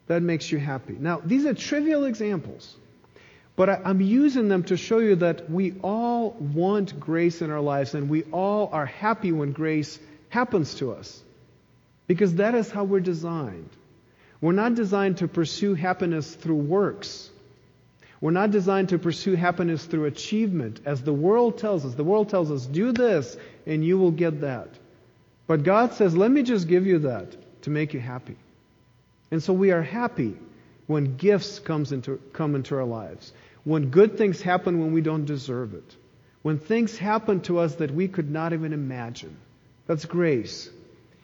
[0.06, 0.96] that makes you happy.
[0.98, 2.76] Now, these are trivial examples,
[3.56, 7.60] but I, am using them to show you that we all want grace in our
[7.60, 9.98] lives and we all are happy when grace
[10.28, 11.22] happens to us.
[12.06, 13.70] Because that is how we're designed.
[14.40, 17.30] We're not designed to pursue happiness through works.
[18.26, 21.94] We're not designed to pursue happiness through achievement, as the world tells us.
[21.94, 24.68] The world tells us, do this and you will get that.
[25.46, 28.34] But God says, let me just give you that to make you happy.
[29.30, 30.36] And so we are happy
[30.88, 35.24] when gifts comes into, come into our lives, when good things happen when we don't
[35.24, 35.94] deserve it,
[36.42, 39.36] when things happen to us that we could not even imagine.
[39.86, 40.68] That's grace.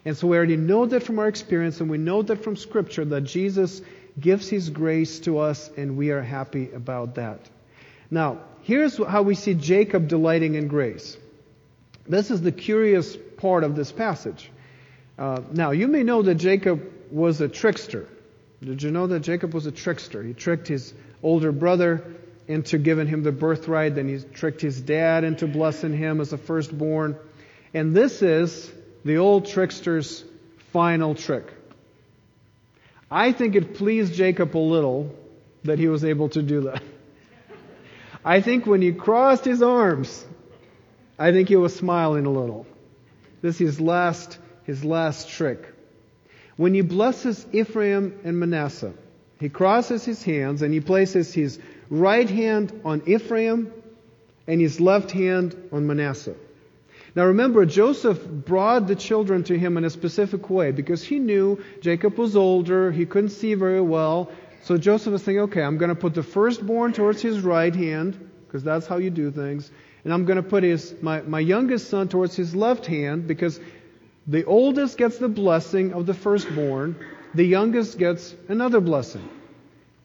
[0.04, 3.04] And so we already know that from our experience, and we know that from Scripture
[3.06, 3.82] that Jesus
[4.18, 7.48] gives His grace to us, and we are happy about that.
[8.10, 11.16] Now, here's how we see Jacob delighting in grace.
[12.06, 14.50] This is the curious part of this passage.
[15.18, 18.08] Uh, now, you may know that Jacob was a trickster.
[18.62, 20.22] Did you know that Jacob was a trickster?
[20.22, 22.04] He tricked his older brother
[22.48, 26.38] into giving him the birthright, then he tricked his dad into blessing him as a
[26.38, 27.16] firstborn.
[27.72, 28.70] And this is
[29.04, 30.24] the old trickster's
[30.72, 31.46] final trick.
[33.12, 35.14] I think it pleased Jacob a little
[35.64, 36.82] that he was able to do that.
[38.24, 40.24] I think when he crossed his arms,
[41.18, 42.66] I think he was smiling a little.
[43.42, 45.62] This is his last, his last trick.
[46.56, 48.94] When he blesses Ephraim and Manasseh,
[49.38, 51.58] he crosses his hands and he places his
[51.90, 53.72] right hand on Ephraim
[54.46, 56.36] and his left hand on Manasseh.
[57.14, 61.62] Now remember, Joseph brought the children to him in a specific way because he knew
[61.80, 64.30] Jacob was older, he couldn't see very well.
[64.62, 68.30] So Joseph was thinking, okay, I'm going to put the firstborn towards his right hand,
[68.46, 69.70] because that's how you do things.
[70.04, 73.60] And I'm going to put his, my, my youngest son towards his left hand, because
[74.26, 76.96] the oldest gets the blessing of the firstborn,
[77.34, 79.28] the youngest gets another blessing.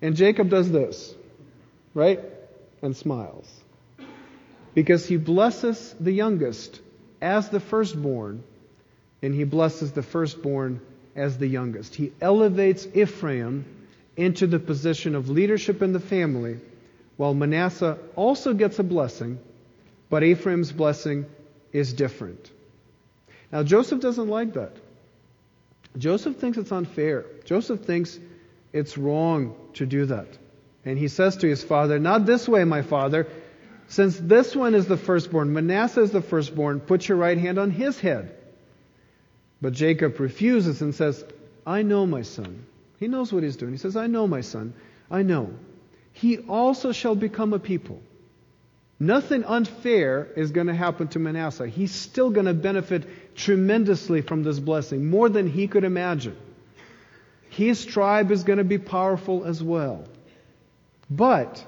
[0.01, 1.13] And Jacob does this,
[1.93, 2.19] right?
[2.81, 3.47] And smiles.
[4.73, 6.81] Because he blesses the youngest
[7.21, 8.43] as the firstborn,
[9.21, 10.81] and he blesses the firstborn
[11.15, 11.95] as the youngest.
[11.95, 13.65] He elevates Ephraim
[14.15, 16.59] into the position of leadership in the family,
[17.17, 19.39] while Manasseh also gets a blessing,
[20.09, 21.25] but Ephraim's blessing
[21.73, 22.51] is different.
[23.51, 24.73] Now, Joseph doesn't like that.
[25.97, 27.25] Joseph thinks it's unfair.
[27.45, 28.19] Joseph thinks
[28.73, 30.27] it's wrong to do that.
[30.85, 33.27] And he says to his father, Not this way, my father.
[33.89, 37.71] Since this one is the firstborn, Manasseh is the firstborn, put your right hand on
[37.71, 38.35] his head.
[39.61, 41.23] But Jacob refuses and says,
[41.65, 42.65] I know, my son.
[42.99, 43.71] He knows what he's doing.
[43.71, 44.73] He says, I know, my son.
[45.09, 45.51] I know.
[46.13, 48.01] He also shall become a people.
[48.99, 51.67] Nothing unfair is going to happen to Manasseh.
[51.67, 56.35] He's still going to benefit tremendously from this blessing, more than he could imagine.
[57.49, 60.03] His tribe is going to be powerful as well.
[61.09, 61.63] But,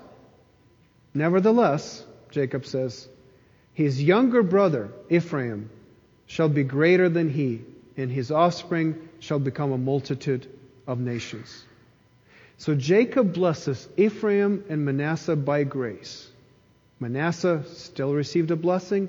[1.13, 3.07] nevertheless, Jacob says,
[3.73, 5.69] his younger brother, Ephraim,
[6.25, 7.61] shall be greater than he,
[7.95, 10.47] and his offspring shall become a multitude
[10.85, 11.63] of nations.
[12.57, 16.29] So Jacob blesses Ephraim and Manasseh by grace.
[16.99, 19.07] Manasseh still received a blessing,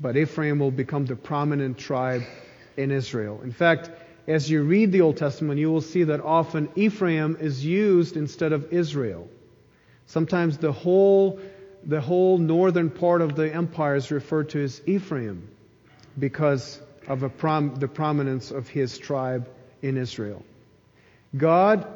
[0.00, 2.22] but Ephraim will become the prominent tribe
[2.76, 3.40] in Israel.
[3.44, 3.90] In fact,
[4.26, 8.52] as you read the Old Testament, you will see that often Ephraim is used instead
[8.52, 9.28] of Israel.
[10.06, 11.38] Sometimes the whole,
[11.84, 15.48] the whole northern part of the empire is referred to as Ephraim
[16.18, 19.48] because of prom, the prominence of his tribe
[19.82, 20.44] in Israel.
[21.36, 21.86] God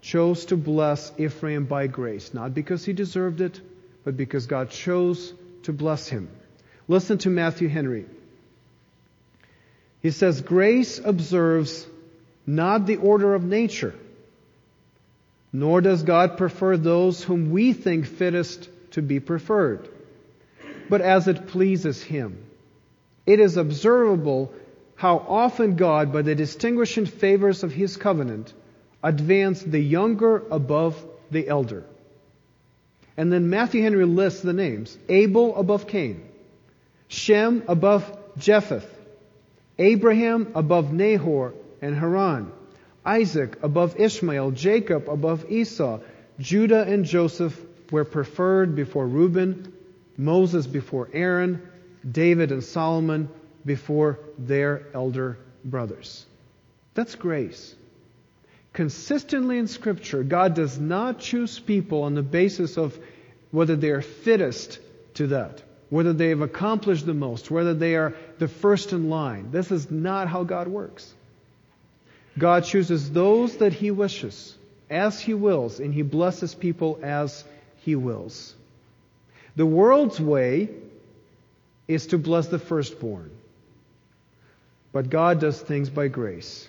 [0.00, 3.60] chose to bless Ephraim by grace, not because he deserved it,
[4.04, 6.28] but because God chose to bless him.
[6.88, 8.06] Listen to Matthew Henry.
[10.00, 11.86] He says, Grace observes
[12.44, 13.94] not the order of nature,
[15.52, 19.88] nor does God prefer those whom we think fittest to be preferred,
[20.88, 22.44] but as it pleases Him.
[23.26, 24.52] It is observable
[24.94, 28.52] how often God, by the distinguishing favors of His covenant,
[29.02, 31.84] advanced the younger above the elder.
[33.16, 34.96] And then Matthew Henry lists the names.
[35.08, 36.22] Abel above Cain,
[37.08, 38.88] Shem above Japheth,
[39.78, 42.52] Abraham above Nahor and Haran,
[43.04, 46.00] Isaac above Ishmael, Jacob above Esau,
[46.38, 47.60] Judah and Joseph
[47.92, 49.72] were preferred before Reuben,
[50.16, 51.62] Moses before Aaron,
[52.10, 53.28] David and Solomon
[53.64, 56.26] before their elder brothers.
[56.94, 57.74] That's grace.
[58.72, 62.98] Consistently in Scripture, God does not choose people on the basis of
[63.50, 64.80] whether they are fittest
[65.14, 69.50] to that, whether they have accomplished the most, whether they are the first in line.
[69.50, 71.12] This is not how God works.
[72.38, 74.56] God chooses those that He wishes,
[74.88, 77.44] as He wills, and He blesses people as
[77.84, 78.54] He wills.
[79.56, 80.70] The world's way
[81.88, 83.30] is to bless the firstborn,
[84.92, 86.68] but God does things by grace.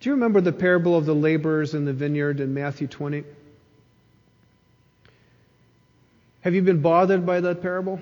[0.00, 3.24] Do you remember the parable of the laborers in the vineyard in Matthew 20?
[6.42, 7.98] Have you been bothered by that parable?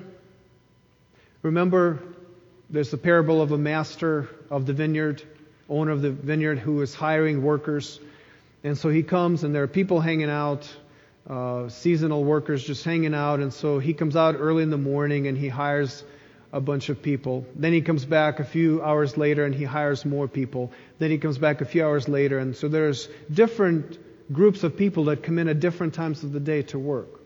[1.41, 1.99] Remember,
[2.69, 5.23] there's the parable of a master of the vineyard,
[5.69, 7.99] owner of the vineyard, who is hiring workers.
[8.65, 10.69] And so he comes, and there are people hanging out,
[11.29, 13.39] uh, seasonal workers just hanging out.
[13.39, 16.03] And so he comes out early in the morning and he hires
[16.51, 17.45] a bunch of people.
[17.55, 20.71] Then he comes back a few hours later and he hires more people.
[20.99, 22.37] Then he comes back a few hours later.
[22.39, 23.97] And so there's different
[24.31, 27.21] groups of people that come in at different times of the day to work.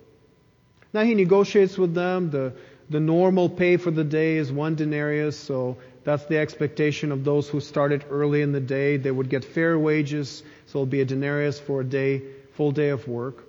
[0.93, 2.29] Now he negotiates with them.
[2.29, 2.53] The,
[2.89, 7.49] the normal pay for the day is one denarius, so that's the expectation of those
[7.49, 8.95] who started early in the day.
[8.95, 12.21] They would get fair wages, so it'll be a denarius for a day,
[12.53, 13.46] full day of work.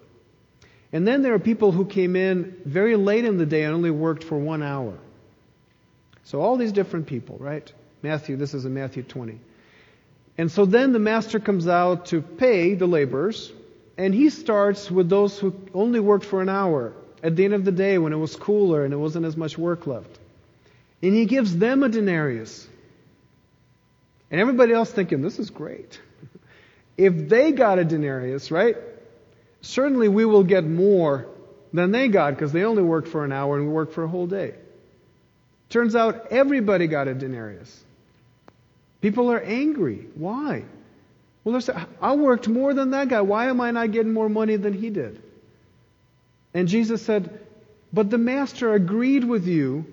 [0.93, 3.91] And then there are people who came in very late in the day and only
[3.91, 4.99] worked for one hour.
[6.25, 7.71] So all these different people, right?
[8.03, 9.39] Matthew, this is in Matthew 20.
[10.39, 13.53] And so then the master comes out to pay the laborers,
[13.97, 17.65] and he starts with those who only worked for an hour at the end of
[17.65, 20.19] the day when it was cooler and it wasn't as much work left.
[21.03, 22.69] And he gives them a denarius.
[24.31, 26.01] And everybody else thinking, this is great.
[26.97, 28.77] if they got a denarius, right?
[29.61, 31.27] Certainly we will get more
[31.73, 34.09] than they got because they only worked for an hour and we worked for a
[34.09, 34.55] whole day.
[35.69, 37.85] Turns out everybody got a denarius.
[39.01, 40.07] People are angry.
[40.15, 40.65] Why?
[41.45, 43.21] Well, saying, I worked more than that guy.
[43.21, 45.23] Why am I not getting more money than he did?
[46.55, 47.41] And Jesus said,
[47.93, 49.87] But the master agreed with you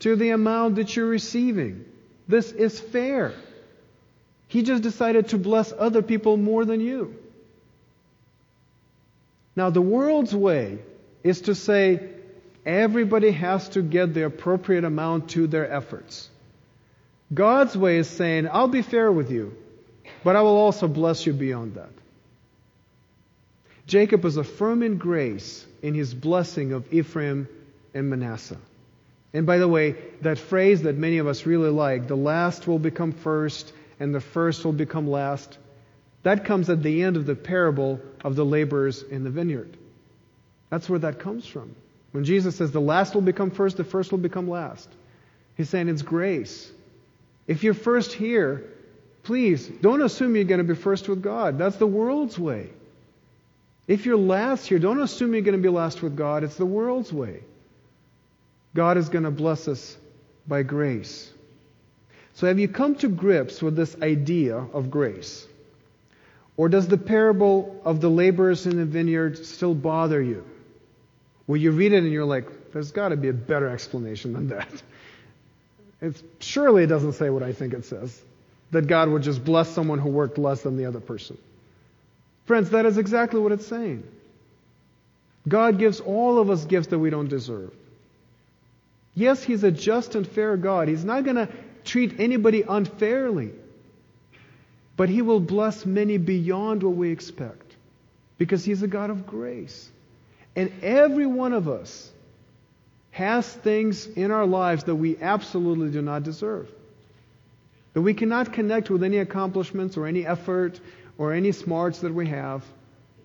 [0.00, 1.84] to the amount that you're receiving.
[2.28, 3.34] This is fair.
[4.48, 7.16] He just decided to bless other people more than you.
[9.58, 10.78] Now, the world's way
[11.24, 12.10] is to say
[12.64, 16.30] everybody has to get the appropriate amount to their efforts.
[17.34, 19.56] God's way is saying, I'll be fair with you,
[20.22, 21.90] but I will also bless you beyond that.
[23.88, 27.48] Jacob was affirming grace in his blessing of Ephraim
[27.94, 28.60] and Manasseh.
[29.34, 32.78] And by the way, that phrase that many of us really like, the last will
[32.78, 35.58] become first and the first will become last,
[36.22, 39.76] that comes at the end of the parable of the laborers in the vineyard.
[40.70, 41.74] That's where that comes from.
[42.12, 44.88] When Jesus says the last will become first, the first will become last,
[45.56, 46.70] he's saying it's grace.
[47.46, 48.64] If you're first here,
[49.22, 51.58] please don't assume you're going to be first with God.
[51.58, 52.70] That's the world's way.
[53.86, 56.44] If you're last here, don't assume you're going to be last with God.
[56.44, 57.42] It's the world's way.
[58.74, 59.96] God is going to bless us
[60.46, 61.32] by grace.
[62.34, 65.47] So have you come to grips with this idea of grace?
[66.58, 70.44] Or does the parable of the laborers in the vineyard still bother you?
[71.46, 74.48] Well, you read it and you're like, there's got to be a better explanation than
[74.48, 74.68] that.
[76.00, 78.20] It's, surely it doesn't say what I think it says
[78.70, 81.38] that God would just bless someone who worked less than the other person.
[82.44, 84.04] Friends, that is exactly what it's saying.
[85.46, 87.72] God gives all of us gifts that we don't deserve.
[89.14, 90.88] Yes, He's a just and fair God.
[90.88, 91.48] He's not going to
[91.84, 93.52] treat anybody unfairly.
[94.98, 97.76] But He will bless many beyond what we expect
[98.36, 99.88] because He's a God of grace.
[100.56, 102.10] And every one of us
[103.12, 106.68] has things in our lives that we absolutely do not deserve.
[107.94, 110.80] That we cannot connect with any accomplishments or any effort
[111.16, 112.64] or any smarts that we have.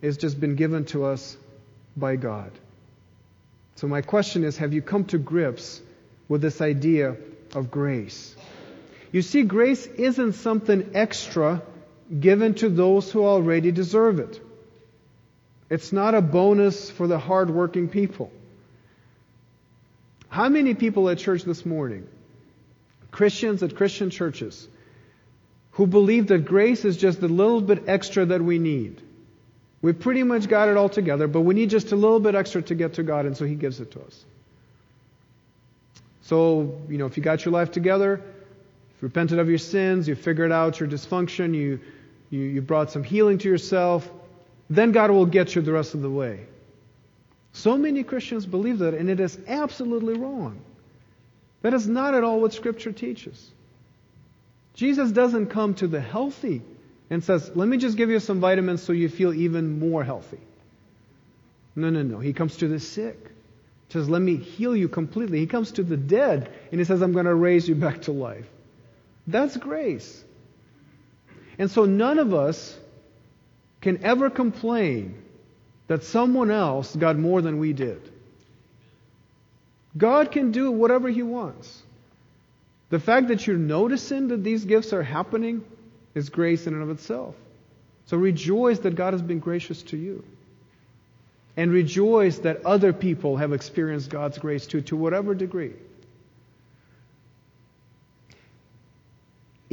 [0.04, 1.36] It's just been given to us
[1.98, 2.52] by God.
[3.78, 5.82] So, my question is have you come to grips
[6.30, 7.16] with this idea
[7.56, 8.36] of grace?
[9.14, 11.62] You see, grace isn't something extra
[12.20, 14.42] given to those who already deserve it.
[15.70, 18.32] It's not a bonus for the hardworking people.
[20.30, 22.08] How many people at church this morning,
[23.12, 24.68] Christians at Christian churches,
[25.74, 29.00] who believe that grace is just a little bit extra that we need?
[29.84, 32.64] We pretty much got it all together, but we need just a little bit extra
[32.64, 34.26] to get to God, and so He gives it to us.
[36.24, 38.22] So, you know, if you got your life together,
[39.04, 41.82] repented of your sins, you figured out your dysfunction, you,
[42.30, 44.10] you, you brought some healing to yourself,
[44.70, 46.46] then God will get you the rest of the way.
[47.52, 50.62] So many Christians believe that, and it is absolutely wrong.
[51.64, 53.52] That is not at all what Scripture teaches.
[54.74, 56.62] Jesus doesn't come to the healthy
[57.10, 60.40] and says, Let me just give you some vitamins so you feel even more healthy.
[61.76, 62.20] No, no, no.
[62.20, 63.20] He comes to the sick.
[63.90, 65.40] He says, Let me heal you completely.
[65.40, 68.14] He comes to the dead and he says, I'm going to raise you back to
[68.14, 68.48] life.
[69.28, 70.24] That's grace.
[71.58, 72.78] And so none of us
[73.82, 75.22] can ever complain
[75.88, 78.02] that someone else got more than we did.
[79.96, 81.82] God can do whatever He wants.
[82.90, 85.64] The fact that you're noticing that these gifts are happening
[86.16, 87.36] is grace in and of itself.
[88.06, 90.24] So rejoice that God has been gracious to you.
[91.56, 95.74] And rejoice that other people have experienced God's grace too, to whatever degree.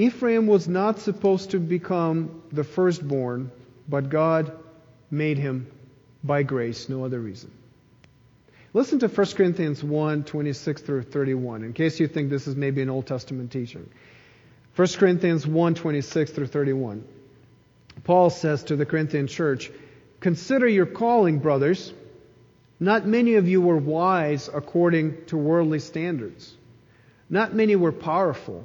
[0.01, 3.51] Ephraim was not supposed to become the firstborn
[3.89, 4.53] but God
[5.11, 5.67] made him
[6.23, 7.51] by grace, no other reason.
[8.73, 12.81] Listen to 1 Corinthians 1 26 through 31, in case you think this is maybe
[12.81, 13.89] an Old Testament teaching.
[14.77, 17.05] 1 Corinthians 1 26 through 31.
[18.05, 19.71] Paul says to the Corinthian church,
[20.21, 21.93] Consider your calling, brothers.
[22.79, 26.55] Not many of you were wise according to worldly standards.
[27.29, 28.65] Not many were powerful.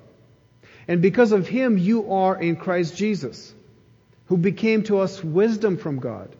[0.87, 3.53] And because of him, you are in Christ Jesus,
[4.27, 6.35] who became to us wisdom from God,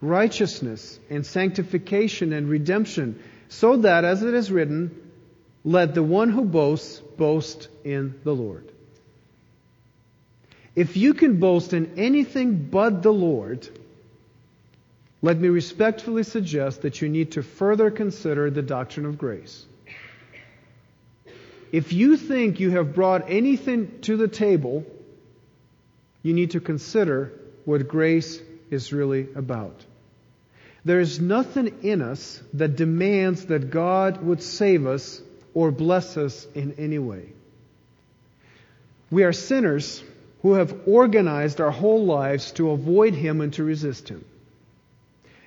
[0.00, 4.94] righteousness and sanctification and redemption, so that, as it is written,
[5.64, 8.70] let the one who boasts boast in the Lord.
[10.76, 13.68] If you can boast in anything but the Lord,
[15.22, 19.66] let me respectfully suggest that you need to further consider the doctrine of grace.
[21.72, 24.86] If you think you have brought anything to the table,
[26.22, 27.32] you need to consider
[27.64, 28.40] what grace
[28.70, 29.84] is really about.
[30.84, 35.20] There is nothing in us that demands that God would save us
[35.52, 37.32] or bless us in any way.
[39.10, 40.02] We are sinners
[40.42, 44.24] who have organized our whole lives to avoid Him and to resist Him.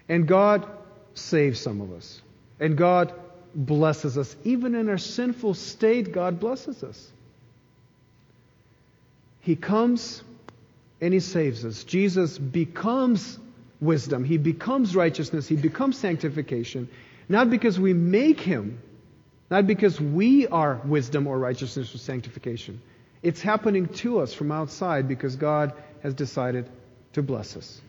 [0.09, 0.67] And God
[1.13, 2.21] saves some of us.
[2.59, 3.13] And God
[3.53, 4.35] blesses us.
[4.43, 7.11] Even in our sinful state, God blesses us.
[9.41, 10.23] He comes
[10.99, 11.83] and He saves us.
[11.83, 13.37] Jesus becomes
[13.79, 14.23] wisdom.
[14.23, 15.47] He becomes righteousness.
[15.47, 16.89] He becomes sanctification.
[17.27, 18.79] Not because we make Him,
[19.49, 22.81] not because we are wisdom or righteousness or sanctification.
[23.23, 25.73] It's happening to us from outside because God
[26.03, 26.69] has decided
[27.13, 27.81] to bless us.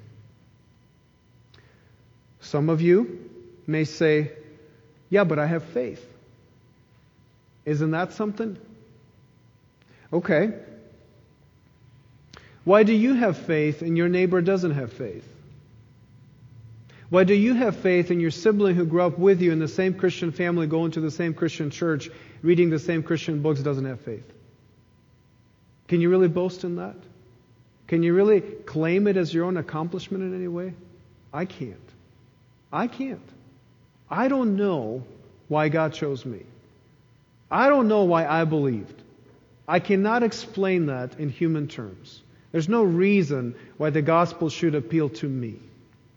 [2.41, 3.31] Some of you
[3.67, 4.33] may say,
[5.13, 6.03] Yeah, but I have faith.
[7.67, 8.57] Isn't that something?
[10.11, 10.55] Okay.
[12.65, 15.29] Why do you have faith and your neighbor doesn't have faith?
[17.11, 19.69] Why do you have faith and your sibling who grew up with you in the
[19.69, 22.09] same Christian family, going to the same Christian church,
[22.41, 24.25] reading the same Christian books, doesn't have faith?
[25.89, 26.97] Can you really boast in that?
[27.87, 30.73] Can you really claim it as your own accomplishment in any way?
[31.35, 31.91] I can't.
[32.73, 33.32] I can't.
[34.13, 35.05] I don't know
[35.49, 36.43] why God chose me.
[37.51, 39.03] I don't know why I believed.
[39.67, 42.23] I cannot explain that in human terms.
[42.51, 45.59] There's no reason why the gospel should appeal to me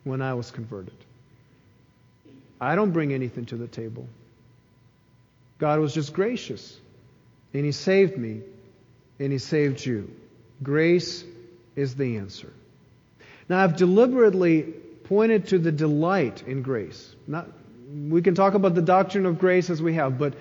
[0.04, 0.94] when I was converted.
[2.60, 4.08] I don't bring anything to the table.
[5.58, 6.78] God was just gracious,
[7.54, 8.42] and He saved me,
[9.20, 10.14] and He saved you.
[10.62, 11.24] Grace
[11.78, 12.52] is the answer.
[13.48, 14.64] Now, I've deliberately
[15.06, 17.16] pointed to the delight in grace.
[17.26, 17.48] Not,
[17.96, 20.34] we can talk about the doctrine of grace as we have, but,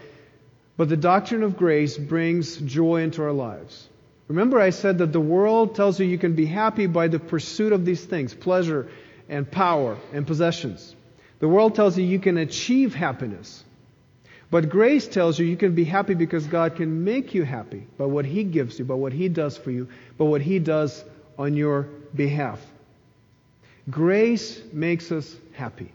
[0.76, 3.88] but the doctrine of grace brings joy into our lives.
[4.28, 7.72] Remember, I said that the world tells you you can be happy by the pursuit
[7.72, 8.88] of these things pleasure
[9.28, 10.94] and power and possessions.
[11.40, 13.64] The world tells you you can achieve happiness.
[14.50, 18.07] But grace tells you you can be happy because God can make you happy by
[18.07, 21.05] what He gives you, by what He does for you, by what He does
[21.38, 22.61] on your behalf.
[23.90, 25.92] Grace makes us happy.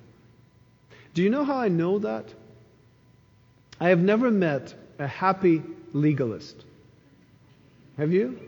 [1.20, 2.34] Do you know how I know that?
[3.78, 5.62] I have never met a happy
[5.92, 6.56] legalist.
[7.98, 8.40] Have you?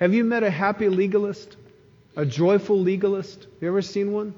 [0.00, 1.56] Have you met a happy legalist?
[2.16, 3.46] A joyful legalist?
[3.60, 4.34] You ever seen one?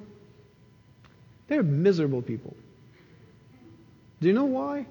[1.48, 2.54] They're miserable people.
[4.20, 4.84] Do you know why?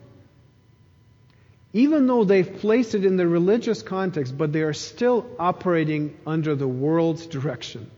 [1.71, 6.55] Even though they've placed it in the religious context, but they are still operating under
[6.55, 7.91] the world's direction.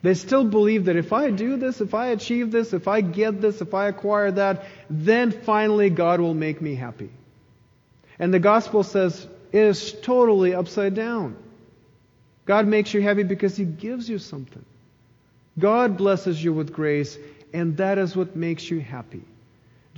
[0.00, 3.40] They still believe that if I do this, if I achieve this, if I get
[3.40, 7.10] this, if I acquire that, then finally God will make me happy.
[8.18, 11.36] And the gospel says, it is totally upside down.
[12.46, 14.64] God makes you happy because He gives you something.
[15.58, 17.18] God blesses you with grace,
[17.52, 19.22] and that is what makes you happy.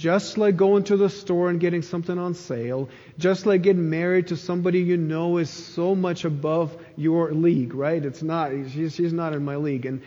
[0.00, 2.88] Just like going to the store and getting something on sale,
[3.18, 8.02] just like getting married to somebody you know is so much above your league, right?
[8.02, 9.84] It's not, she's, she's not in my league.
[9.84, 10.00] And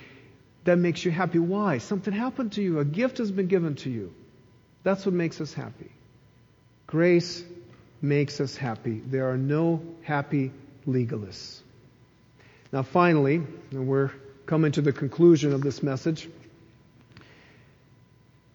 [0.63, 1.37] that makes you happy.
[1.37, 1.77] Why?
[1.77, 2.79] Something happened to you.
[2.79, 4.15] A gift has been given to you.
[4.81, 5.91] That's what makes us happy.
[6.87, 7.43] Grace
[8.01, 8.99] makes us happy.
[9.05, 10.53] There are no happy
[10.87, 11.59] legalists.
[12.71, 14.09] Now, finally, we're
[14.47, 16.27] coming to the conclusion of this message.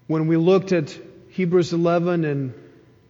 [0.09, 0.99] When we looked at
[1.39, 2.53] Hebrews 11 and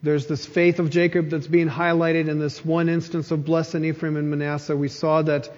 [0.02, 4.18] there's this faith of Jacob that's being highlighted in this one instance of blessing Ephraim
[4.18, 5.48] and Manasseh, we saw that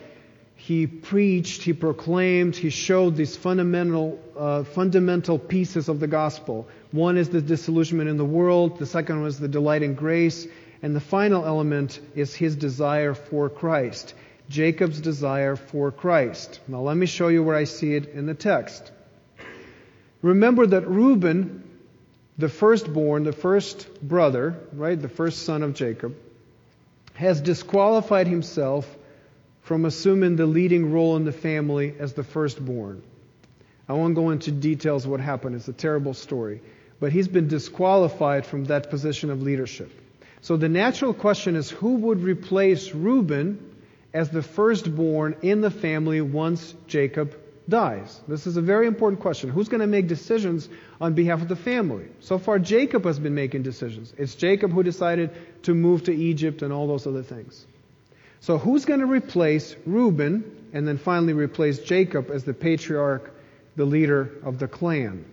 [0.54, 6.68] he preached, he proclaimed, he showed these fundamental, uh, fundamental pieces of the gospel.
[6.92, 10.46] One is the disillusionment in the world, the second was the delight in grace,
[10.80, 14.14] and the final element is his desire for Christ.
[14.48, 16.60] Jacob's desire for Christ.
[16.68, 18.92] Now let me show you where I see it in the text.
[20.22, 21.64] Remember that Reuben,
[22.40, 26.16] the firstborn, the first brother, right, the first son of Jacob,
[27.14, 28.88] has disqualified himself
[29.62, 33.02] from assuming the leading role in the family as the firstborn.
[33.88, 35.56] I won't go into details of what happened.
[35.56, 36.62] It's a terrible story.
[36.98, 39.90] But he's been disqualified from that position of leadership.
[40.42, 43.58] So the natural question is who would replace Reuben
[44.14, 47.36] as the firstborn in the family once Jacob
[47.70, 48.20] dies?
[48.28, 49.48] This is a very important question.
[49.48, 50.68] Who's going to make decisions
[51.00, 52.06] on behalf of the family?
[52.20, 54.12] So far, Jacob has been making decisions.
[54.18, 55.30] It's Jacob who decided
[55.62, 57.66] to move to Egypt and all those other things.
[58.40, 63.32] So who's going to replace Reuben and then finally replace Jacob as the patriarch,
[63.76, 65.24] the leader of the clan?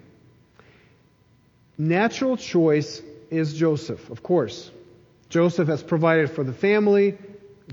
[1.78, 4.72] Natural choice is Joseph, of course.
[5.30, 7.18] Joseph has provided for the family.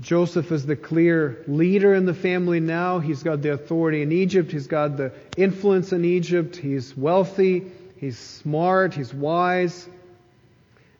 [0.01, 2.99] Joseph is the clear leader in the family now.
[2.99, 4.51] He's got the authority in Egypt.
[4.51, 6.57] He's got the influence in Egypt.
[6.57, 7.71] He's wealthy.
[7.97, 8.93] He's smart.
[8.93, 9.87] He's wise.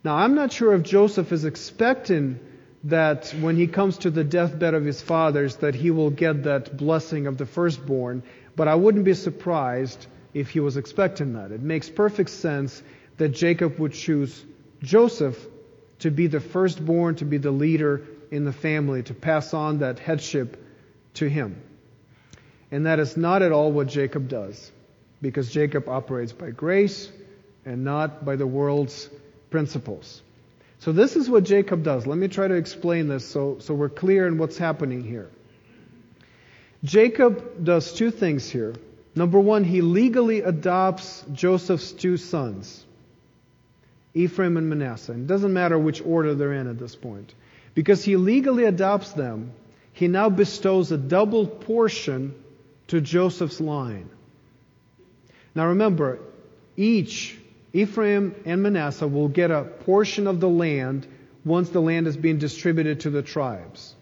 [0.04, 2.40] Now, I'm not sure if Joseph is expecting
[2.86, 6.78] that when he comes to the deathbed of his fathers that he will get that
[6.78, 8.24] blessing of the firstborn,
[8.56, 11.52] but I wouldn't be surprised if he was expecting that.
[11.52, 12.82] It makes perfect sense
[13.18, 14.46] that Jacob would choose
[14.84, 15.38] Joseph
[16.00, 18.04] to be the firstborn, to be the leader
[18.36, 20.64] in the family, to pass on that headship
[21.16, 21.62] to him.
[22.72, 24.72] And that is not at all what Jacob does,
[25.22, 27.12] because Jacob operates by grace
[27.66, 29.10] and not by the world's
[29.50, 30.22] principles.
[30.80, 32.06] So this is what Jacob does.
[32.06, 35.30] Let me try to explain this so, so we're clear in what's happening here.
[36.84, 38.76] Jacob does two things here.
[39.16, 42.86] Number one, he legally adopts Joseph's two sons,
[44.14, 45.14] Ephraim and Manasseh.
[45.14, 47.34] It doesn't matter which order they're in at this point.
[47.76, 49.52] Because he legally adopts them,
[49.94, 52.34] he now bestows a double portion
[52.88, 54.10] to Joseph's line.
[55.54, 56.20] Now remember,
[56.76, 57.38] each
[57.74, 61.06] Ephraim and Manasseh will get a portion of the land
[61.44, 63.94] once the land is being distributed to the tribes.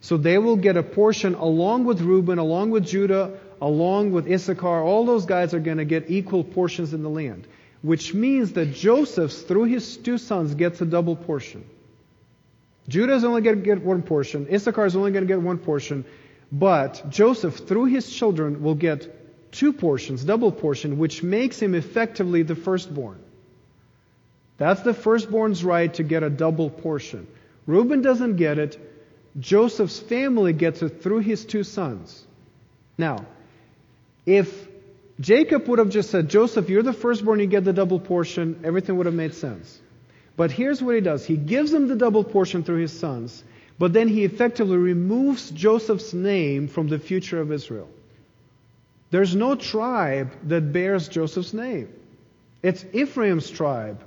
[0.00, 4.82] So they will get a portion along with Reuben, along with Judah, along with Issachar.
[4.82, 7.46] All those guys are going to get equal portions in the land,
[7.82, 11.64] which means that Joseph, through his two sons, gets a double portion.
[12.90, 14.48] Judah is only going to get one portion.
[14.52, 16.04] Issachar is only going to get one portion.
[16.50, 22.42] But Joseph, through his children, will get two portions, double portion, which makes him effectively
[22.42, 23.20] the firstborn.
[24.58, 27.28] That's the firstborn's right to get a double portion.
[27.66, 28.76] Reuben doesn't get it.
[29.38, 32.26] Joseph's family gets it through his two sons.
[32.98, 33.24] Now,
[34.26, 34.68] if
[35.20, 38.96] Jacob would have just said, Joseph, you're the firstborn, you get the double portion, everything
[38.96, 39.80] would have made sense.
[40.36, 41.24] But here's what he does.
[41.24, 43.44] He gives him the double portion through his sons,
[43.78, 47.88] but then he effectively removes Joseph's name from the future of Israel.
[49.10, 51.92] There's no tribe that bears Joseph's name.
[52.62, 54.02] It's Ephraim's tribe,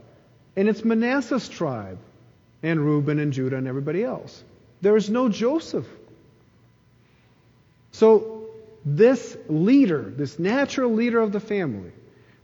[0.56, 1.98] and it's Manasseh's tribe,
[2.62, 4.44] and Reuben and Judah and everybody else.
[4.82, 5.88] There is no Joseph.
[7.92, 8.48] So,
[8.86, 11.92] this leader, this natural leader of the family,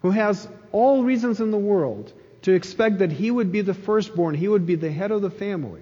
[0.02, 2.14] who has all reasons in the world
[2.44, 5.30] to expect that he would be the firstborn, he would be the head of the
[5.30, 5.82] family,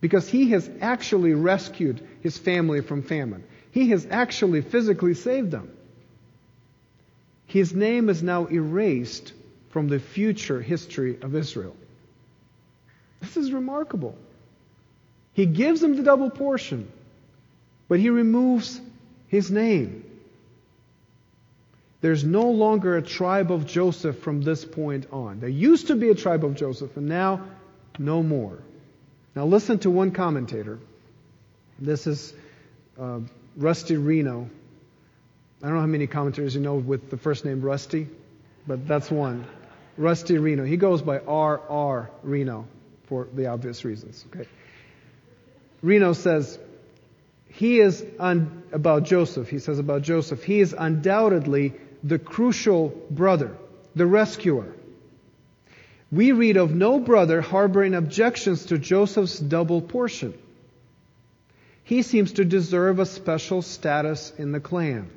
[0.00, 3.44] because he has actually rescued his family from famine.
[3.70, 5.70] He has actually physically saved them.
[7.46, 9.32] His name is now erased
[9.70, 11.76] from the future history of Israel.
[13.20, 14.16] This is remarkable.
[15.32, 16.90] He gives them the double portion,
[17.88, 18.80] but he removes
[19.28, 20.03] his name.
[22.04, 25.40] There's no longer a tribe of Joseph from this point on.
[25.40, 27.46] There used to be a tribe of Joseph, and now
[27.98, 28.58] no more.
[29.34, 30.80] Now listen to one commentator.
[31.78, 32.34] This is
[33.00, 33.20] uh,
[33.56, 34.50] Rusty Reno.
[35.62, 38.06] I don't know how many commentators you know with the first name Rusty,
[38.66, 39.46] but that's one.
[39.96, 40.66] Rusty Reno.
[40.66, 42.10] He goes by R.R.
[42.22, 42.66] Reno
[43.04, 44.26] for the obvious reasons.
[44.28, 44.46] Okay.
[45.80, 46.58] Reno says,
[47.48, 49.48] he is un- about Joseph.
[49.48, 51.72] He says about Joseph, he is undoubtedly
[52.04, 53.56] the crucial brother,
[53.96, 54.74] the rescuer.
[56.12, 60.34] We read of no brother harboring objections to Joseph's double portion.
[61.82, 65.10] He seems to deserve a special status in the clan.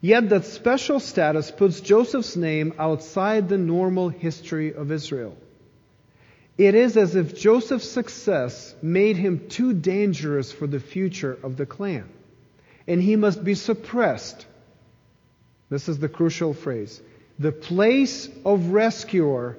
[0.00, 5.36] Yet that special status puts Joseph's name outside the normal history of Israel.
[6.58, 11.66] It is as if Joseph's success made him too dangerous for the future of the
[11.66, 12.08] clan,
[12.86, 14.46] and he must be suppressed.
[15.68, 17.00] This is the crucial phrase.
[17.38, 19.56] The place of rescuer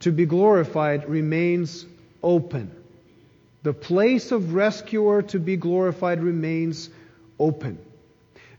[0.00, 1.84] to be glorified remains
[2.22, 2.70] open.
[3.62, 6.88] The place of rescuer to be glorified remains
[7.38, 7.78] open.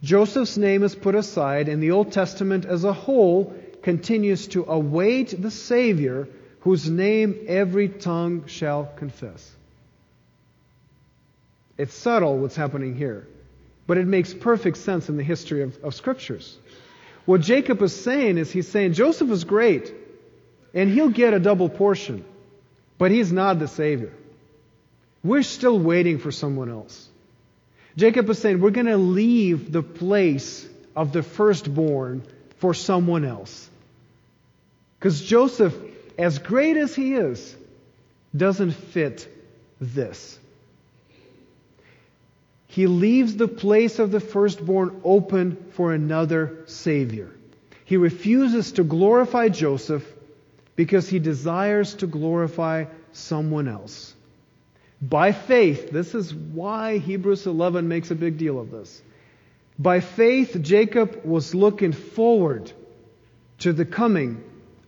[0.03, 5.39] Joseph's name is put aside, and the Old Testament as a whole continues to await
[5.41, 6.27] the Savior
[6.61, 9.51] whose name every tongue shall confess.
[11.77, 13.27] It's subtle what's happening here,
[13.91, 16.57] but it makes perfect sense in the history of, of scriptures.
[17.25, 19.93] What Jacob is saying is he's saying Joseph is great,
[20.73, 22.23] and he'll get a double portion,
[22.97, 24.13] but he's not the Savior.
[25.25, 27.09] We're still waiting for someone else.
[27.97, 30.65] Jacob is saying we're going to leave the place
[30.95, 32.23] of the firstborn
[32.59, 33.69] for someone else.
[34.99, 35.75] Because Joseph
[36.17, 37.53] as great as he is,
[38.33, 39.27] doesn't fit
[39.81, 40.39] this.
[42.71, 47.29] He leaves the place of the firstborn open for another Savior.
[47.83, 50.05] He refuses to glorify Joseph
[50.77, 54.15] because he desires to glorify someone else.
[55.01, 59.01] By faith, this is why Hebrews 11 makes a big deal of this.
[59.77, 62.71] By faith, Jacob was looking forward
[63.59, 64.41] to the coming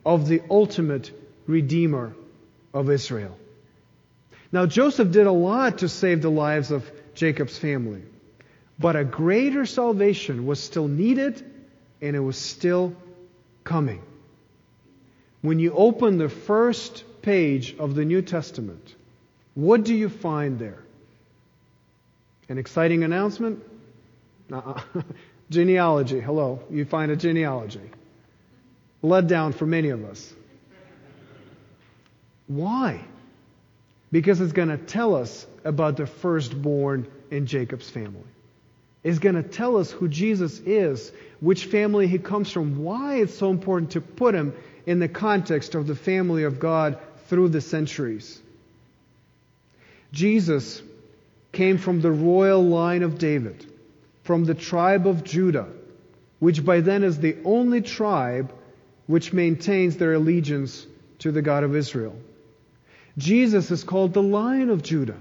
[0.05, 1.11] of the ultimate
[1.47, 2.15] Redeemer
[2.73, 3.37] of Israel.
[4.53, 8.03] Now, Joseph did a lot to save the lives of Jacob's family,
[8.79, 11.43] but a greater salvation was still needed
[12.01, 12.95] and it was still
[13.63, 14.01] coming.
[15.41, 18.95] When you open the first page of the New Testament,
[19.55, 20.79] what do you find there?
[22.49, 23.63] An exciting announcement?
[24.51, 24.81] Uh-uh.
[25.49, 26.19] genealogy.
[26.19, 26.61] Hello.
[26.69, 27.89] You find a genealogy.
[29.01, 30.33] Let down for many of us.
[32.47, 33.05] Why?
[34.13, 38.29] Because it's going to tell us about the firstborn in Jacob's family.
[39.03, 43.33] It's going to tell us who Jesus is, which family he comes from, why it's
[43.33, 44.53] so important to put him
[44.85, 48.39] in the context of the family of God through the centuries.
[50.11, 50.83] Jesus
[51.51, 53.65] came from the royal line of David,
[54.25, 55.69] from the tribe of Judah,
[56.37, 58.53] which by then is the only tribe
[59.07, 60.85] which maintains their allegiance
[61.17, 62.15] to the God of Israel.
[63.17, 65.17] Jesus is called the Lion of Judah,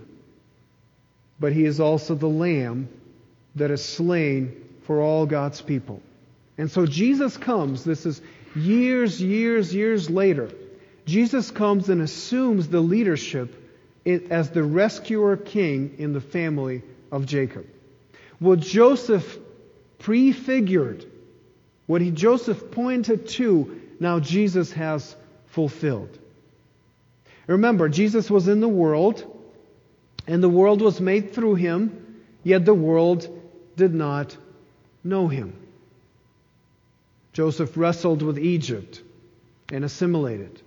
[1.38, 2.88] but he is also the Lamb
[3.57, 6.01] that is slain for all God's people.
[6.57, 8.20] And so Jesus comes, this is
[8.55, 10.51] years, years, years later.
[11.05, 13.55] Jesus comes and assumes the leadership
[14.07, 17.66] as the rescuer king in the family of Jacob.
[18.40, 19.38] Well, Joseph
[19.99, 21.07] prefigured,
[21.86, 25.14] what he Joseph pointed to, now Jesus has
[25.47, 26.18] fulfilled.
[27.47, 29.24] Remember, Jesus was in the world,
[30.26, 33.28] and the world was made through him, yet the world
[33.76, 34.36] did not
[35.03, 35.57] know him.
[37.32, 39.03] Joseph wrestled with Egypt
[39.72, 40.61] and assimilated.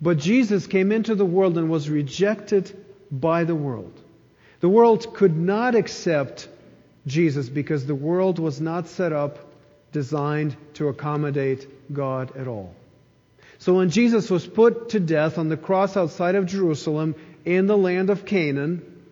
[0.00, 2.76] But Jesus came into the world and was rejected
[3.10, 3.92] by the world.
[4.60, 6.48] The world could not accept
[7.06, 9.38] Jesus because the world was not set up,
[9.92, 12.74] designed to accommodate God at all.
[13.62, 17.76] So when Jesus was put to death on the cross outside of Jerusalem in the
[17.76, 19.04] land of Canaan,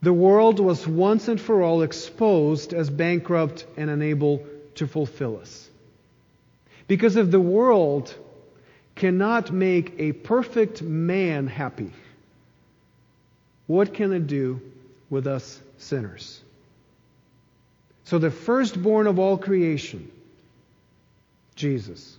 [0.00, 4.46] the world was once and for all exposed as bankrupt and unable
[4.76, 5.68] to fulfill us.
[6.86, 8.14] Because if the world
[8.94, 11.90] cannot make a perfect man happy,
[13.66, 14.60] what can it do
[15.10, 16.40] with us sinners?
[18.04, 20.12] So the firstborn of all creation,
[21.56, 22.18] Jesus,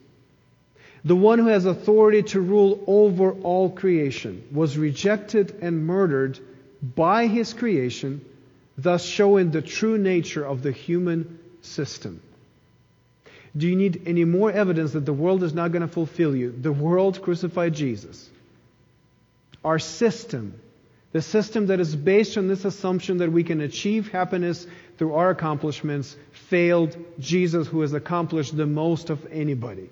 [1.06, 6.39] the one who has authority to rule over all creation, was rejected and murdered
[6.82, 8.26] by his creation,
[8.76, 12.22] thus showing the true nature of the human system.
[13.56, 16.51] Do you need any more evidence that the world is not going to fulfill you?
[16.51, 18.28] The world crucified Jesus.
[19.64, 20.60] Our system,
[21.12, 24.66] the system that is based on this assumption that we can achieve happiness
[24.97, 26.16] through our accomplishments,
[26.49, 29.89] failed Jesus, who has accomplished the most of anybody.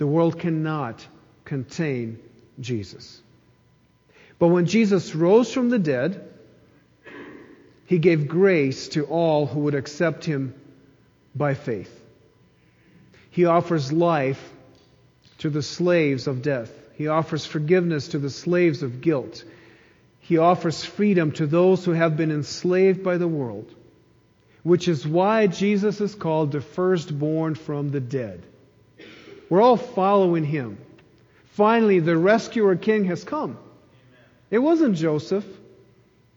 [0.00, 1.06] The world cannot
[1.44, 2.18] contain
[2.58, 3.20] Jesus.
[4.38, 6.26] But when Jesus rose from the dead,
[7.84, 10.54] he gave grace to all who would accept him
[11.34, 11.94] by faith.
[13.28, 14.42] He offers life
[15.40, 16.72] to the slaves of death.
[16.94, 19.44] He offers forgiveness to the slaves of guilt.
[20.20, 23.74] He offers freedom to those who have been enslaved by the world.
[24.62, 28.42] which is why Jesus is called the firstborn from the dead.
[29.50, 30.78] We're all following him.
[31.50, 33.58] Finally, the rescuer king has come.
[34.50, 35.44] It wasn't Joseph.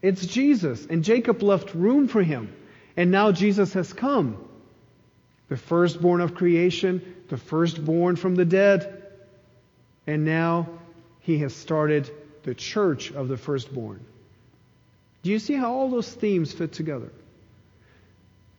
[0.02, 0.84] It's Jesus.
[0.84, 2.54] And Jacob left room for him.
[2.96, 4.36] And now Jesus has come.
[5.48, 9.02] The firstborn of creation, the firstborn from the dead.
[10.06, 10.68] And now
[11.20, 12.10] he has started
[12.42, 14.04] the church of the firstborn.
[15.22, 17.10] Do you see how all those themes fit together?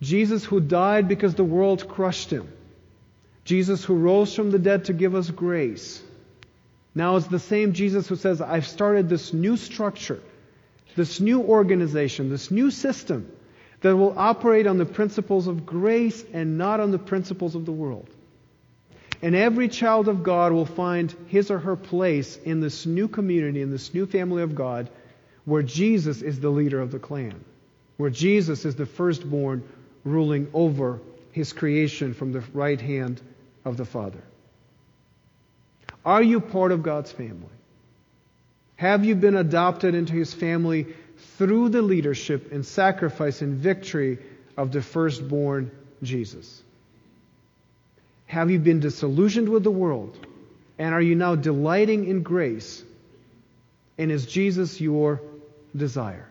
[0.02, 2.52] Jesus who died because the world crushed him.
[3.46, 6.02] Jesus who rose from the dead to give us grace.
[6.96, 10.20] Now it's the same Jesus who says, I've started this new structure,
[10.96, 13.32] this new organization, this new system
[13.82, 17.72] that will operate on the principles of grace and not on the principles of the
[17.72, 18.10] world.
[19.22, 23.62] And every child of God will find his or her place in this new community,
[23.62, 24.90] in this new family of God,
[25.46, 27.44] where Jesus is the leader of the clan,
[27.98, 29.64] where Jesus is the firstborn
[30.04, 31.00] ruling over
[31.32, 33.22] his creation from the right hand
[33.66, 34.24] of the Father.
[36.06, 37.50] Are you part of God's family?
[38.76, 40.88] Have you been adopted into his family
[41.38, 44.20] through the leadership and sacrifice and victory
[44.56, 45.72] of the firstborn
[46.04, 46.62] Jesus?
[48.28, 50.18] Have you been disillusioned with the world?
[50.78, 52.84] And are you now delighting in grace?
[53.98, 55.22] And is Jesus your
[55.76, 56.28] desire?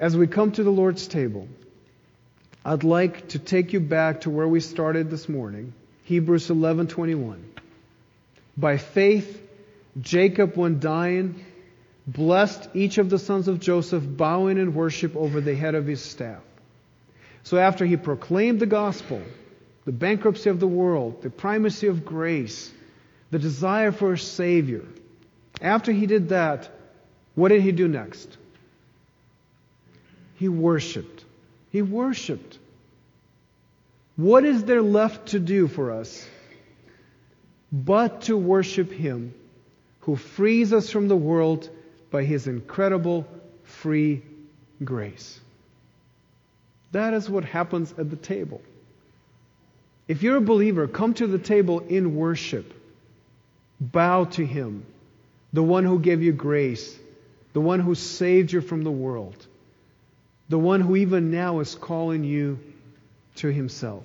[0.00, 1.46] As we come to the Lord's table,
[2.64, 5.72] I'd like to take you back to where we started this morning,
[6.04, 7.38] Hebrews 11:21.
[8.56, 9.42] By faith,
[10.00, 11.44] Jacob, when dying,
[12.06, 16.00] blessed each of the sons of Joseph, bowing in worship over the head of his
[16.00, 16.42] staff.
[17.42, 19.20] So after he proclaimed the gospel,
[19.84, 22.70] the bankruptcy of the world, the primacy of grace,
[23.32, 24.84] the desire for a Savior,
[25.60, 26.70] after he did that,
[27.34, 28.36] what did he do next?
[30.36, 31.21] He worshiped.
[31.72, 32.58] He worshiped.
[34.16, 36.28] What is there left to do for us
[37.72, 39.32] but to worship Him
[40.00, 41.70] who frees us from the world
[42.10, 43.26] by His incredible
[43.64, 44.22] free
[44.84, 45.40] grace?
[46.92, 48.60] That is what happens at the table.
[50.06, 52.70] If you're a believer, come to the table in worship.
[53.80, 54.84] Bow to Him,
[55.54, 56.94] the one who gave you grace,
[57.54, 59.46] the one who saved you from the world,
[60.48, 62.58] the one who even now is calling you
[63.36, 64.04] to Himself.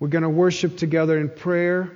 [0.00, 1.90] We're going to worship together in prayer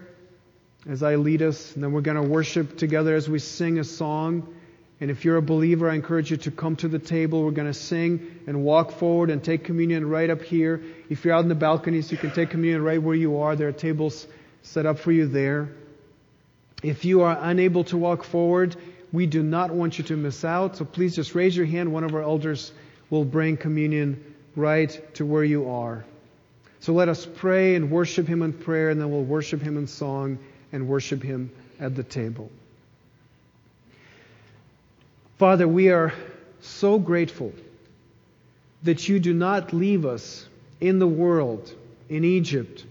[0.89, 3.85] as I lead us, and then we're going to worship together as we sing a
[3.85, 4.55] song.
[5.01, 7.45] And if you're a believer, I encourage you to come to the table.
[7.45, 10.83] We're going to sing and walk forward and take communion right up here.
[11.09, 13.55] If you're out in the balconies, you can take communion right where you are.
[13.55, 14.27] There are tables
[14.63, 15.69] set up for you there.
[16.83, 18.77] If you are unable to walk forward,
[19.13, 20.77] we do not want you to miss out.
[20.77, 21.93] So please just raise your hand.
[21.93, 22.73] One of our elders
[23.11, 26.05] will bring communion right to where you are.
[26.81, 29.87] So let us pray and worship Him in prayer, and then we'll worship Him in
[29.87, 30.39] song
[30.73, 31.51] and worship Him
[31.81, 32.51] at the table.
[35.39, 36.13] Father, we are
[36.61, 37.53] so grateful
[38.83, 40.47] that you do not leave us
[40.81, 41.73] in the world,
[42.09, 42.85] in Egypt,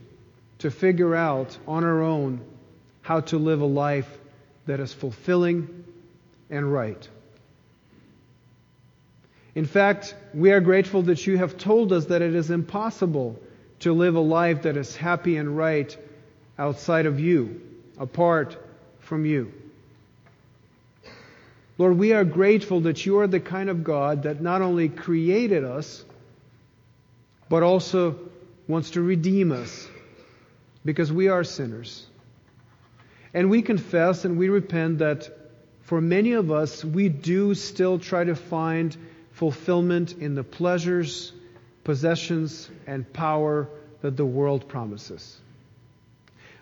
[0.60, 2.42] to figure out on our own
[3.02, 4.18] how to live a life
[4.66, 5.77] that is fulfilling
[6.50, 7.08] and right.
[9.56, 13.40] In fact, we are grateful that you have told us that it is impossible
[13.80, 15.96] to live a life that is happy and right
[16.60, 17.62] outside of you,
[17.98, 18.58] apart
[19.00, 19.52] from you.
[21.78, 25.64] Lord, we are grateful that you are the kind of God that not only created
[25.64, 26.04] us,
[27.50, 28.18] but also
[28.68, 29.88] wants to redeem us
[30.84, 32.06] because we are sinners.
[33.34, 35.37] And we confess and we repent that
[35.88, 38.96] for many of us, we do still try to find
[39.32, 41.32] fulfillment in the pleasures,
[41.86, 43.70] possessions, and power
[44.02, 45.38] that the world promises.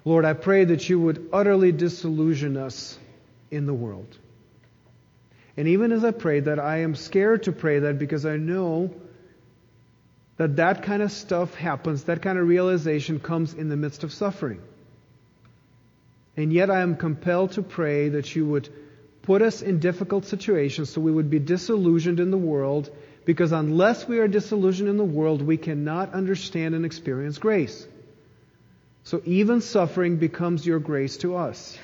[0.04, 3.00] Lord, I pray that you would utterly disillusion us
[3.50, 4.16] in the world.
[5.58, 8.94] And even as I pray that, I am scared to pray that because I know
[10.38, 14.14] that that kind of stuff happens, that kind of realization comes in the midst of
[14.14, 14.62] suffering.
[16.38, 18.70] And yet I am compelled to pray that you would
[19.26, 22.90] put us in difficult situations so we would be disillusioned in the world
[23.26, 27.88] because unless we are disillusioned in the world, we cannot understand and experience grace.
[29.04, 31.78] So even suffering becomes your grace to us.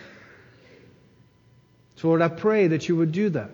[1.97, 3.51] So, Lord, I pray that you would do that.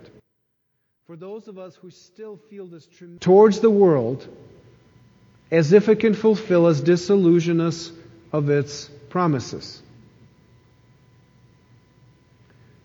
[1.06, 4.26] For those of us who still feel this tremendous towards the world,
[5.50, 7.90] as if it can fulfill us, disillusion us
[8.32, 9.82] of its promises.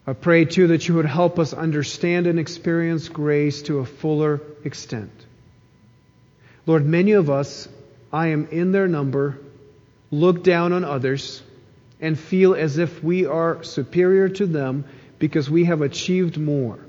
[0.05, 4.41] I pray too that you would help us understand and experience grace to a fuller
[4.65, 5.11] extent.
[6.65, 7.69] Lord, many of us,
[8.11, 9.39] I am in their number,
[10.11, 11.41] look down on others
[12.01, 14.83] and feel as if we are superior to them
[15.19, 16.79] because we have achieved more.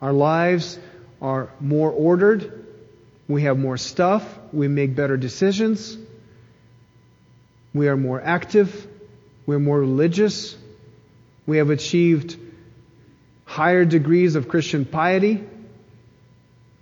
[0.00, 0.78] Our lives
[1.20, 2.64] are more ordered.
[3.28, 4.26] We have more stuff.
[4.52, 5.98] We make better decisions.
[7.74, 8.86] We are more active.
[9.44, 10.56] We're more religious.
[11.46, 12.38] We have achieved
[13.56, 15.44] higher degrees of Christian piety.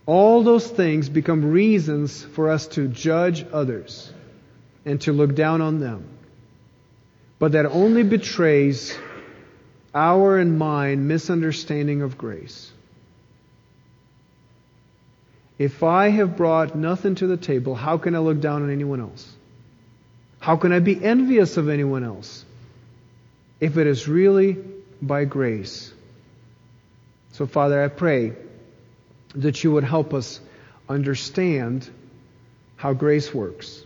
[0.06, 4.12] All those things become reasons for us to judge others
[4.84, 6.04] and to look down on them
[7.38, 8.96] but that only betrays
[9.94, 12.72] our and mine misunderstanding of grace.
[15.58, 19.00] If I have brought nothing to the table, how can I look down on anyone
[19.00, 19.30] else?
[20.40, 22.44] How can I be envious of anyone else?
[23.60, 24.58] If it is really
[25.00, 25.92] by grace.
[27.34, 28.32] So, Father, I pray
[29.34, 30.40] that you would help us
[30.88, 31.90] understand
[32.76, 33.82] how grace works.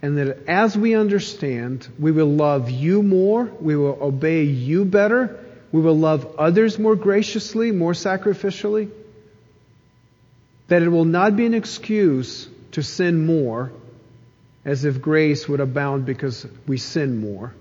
[0.00, 5.44] And that as we understand, we will love you more, we will obey you better,
[5.72, 8.90] we will love others more graciously, more sacrificially.
[10.68, 13.72] That it will not be an excuse to sin more,
[14.64, 17.52] as if grace would abound because we sin more.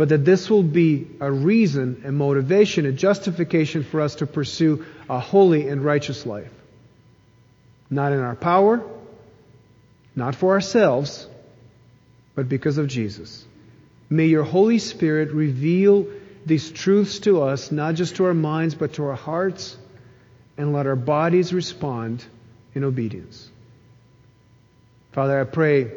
[0.00, 4.86] But that this will be a reason, a motivation, a justification for us to pursue
[5.10, 6.50] a holy and righteous life.
[7.90, 8.82] Not in our power,
[10.16, 11.28] not for ourselves,
[12.34, 13.44] but because of Jesus.
[14.08, 16.06] May your Holy Spirit reveal
[16.46, 19.76] these truths to us, not just to our minds, but to our hearts,
[20.56, 22.24] and let our bodies respond
[22.74, 23.50] in obedience.
[25.12, 25.92] Father, I pray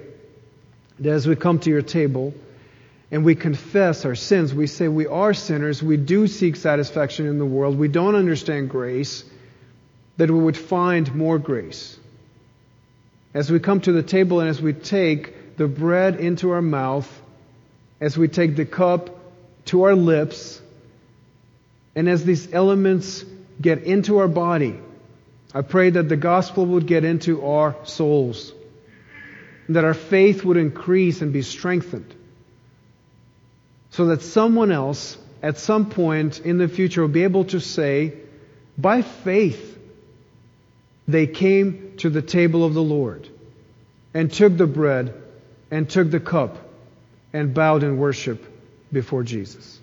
[1.00, 2.34] that as we come to your table
[3.14, 7.38] and we confess our sins, we say we are sinners, we do seek satisfaction in
[7.38, 9.24] the world, we don't understand grace,
[10.18, 11.96] that we would find more grace.
[13.32, 17.08] As we come to the table and as we take the bread into our mouth,
[18.02, 19.12] as we take the cup
[19.66, 20.60] to our lips,
[21.96, 23.24] and as these elements
[23.62, 24.80] get into our body,
[25.54, 28.52] I pray that the gospel would get into our souls,
[29.70, 32.12] that our faith would increase and be strengthened,
[33.94, 38.14] so that someone else at some point in the future will be able to say,
[38.76, 39.78] by faith,
[41.08, 43.30] they came to the table of the Lord
[44.14, 45.14] and took the bread
[45.70, 46.58] and took the cup
[47.34, 48.44] and bowed in worship
[48.92, 49.80] before Jesus.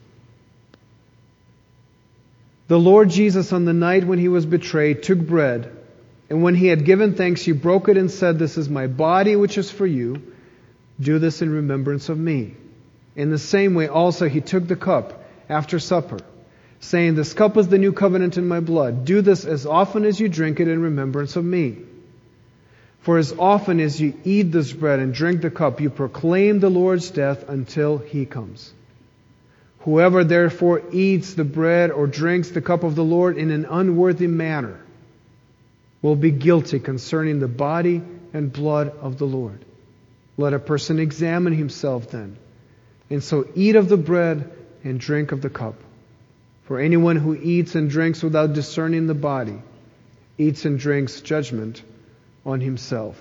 [2.66, 5.76] The Lord Jesus, on the night when he was betrayed, took bread,
[6.28, 9.36] and when he had given thanks, he broke it and said, This is my body,
[9.36, 10.32] which is for you.
[11.00, 12.54] Do this in remembrance of me.
[13.16, 16.18] In the same way, also, he took the cup after supper
[16.80, 19.04] saying, This cup is the new covenant in my blood.
[19.04, 21.76] Do this as often as you drink it in remembrance of me.
[23.02, 26.70] For as often as you eat this bread and drink the cup, you proclaim the
[26.70, 28.72] Lord's death until he comes.
[29.80, 34.26] Whoever therefore eats the bread or drinks the cup of the Lord in an unworthy
[34.26, 34.80] manner
[36.02, 38.02] will be guilty concerning the body
[38.34, 39.64] and blood of the Lord.
[40.36, 42.36] Let a person examine himself then,
[43.10, 44.50] and so eat of the bread
[44.84, 45.74] and drink of the cup.
[46.64, 49.60] For anyone who eats and drinks without discerning the body
[50.38, 51.82] eats and drinks judgment
[52.46, 53.20] on himself.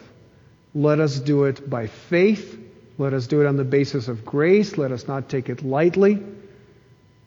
[0.74, 2.58] Let us do it by faith.
[2.98, 4.78] Let us do it on the basis of grace.
[4.78, 6.22] Let us not take it lightly.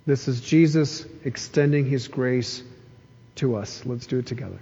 [0.07, 2.63] This is Jesus extending his grace
[3.37, 3.83] to us.
[3.85, 4.61] Let's do it together.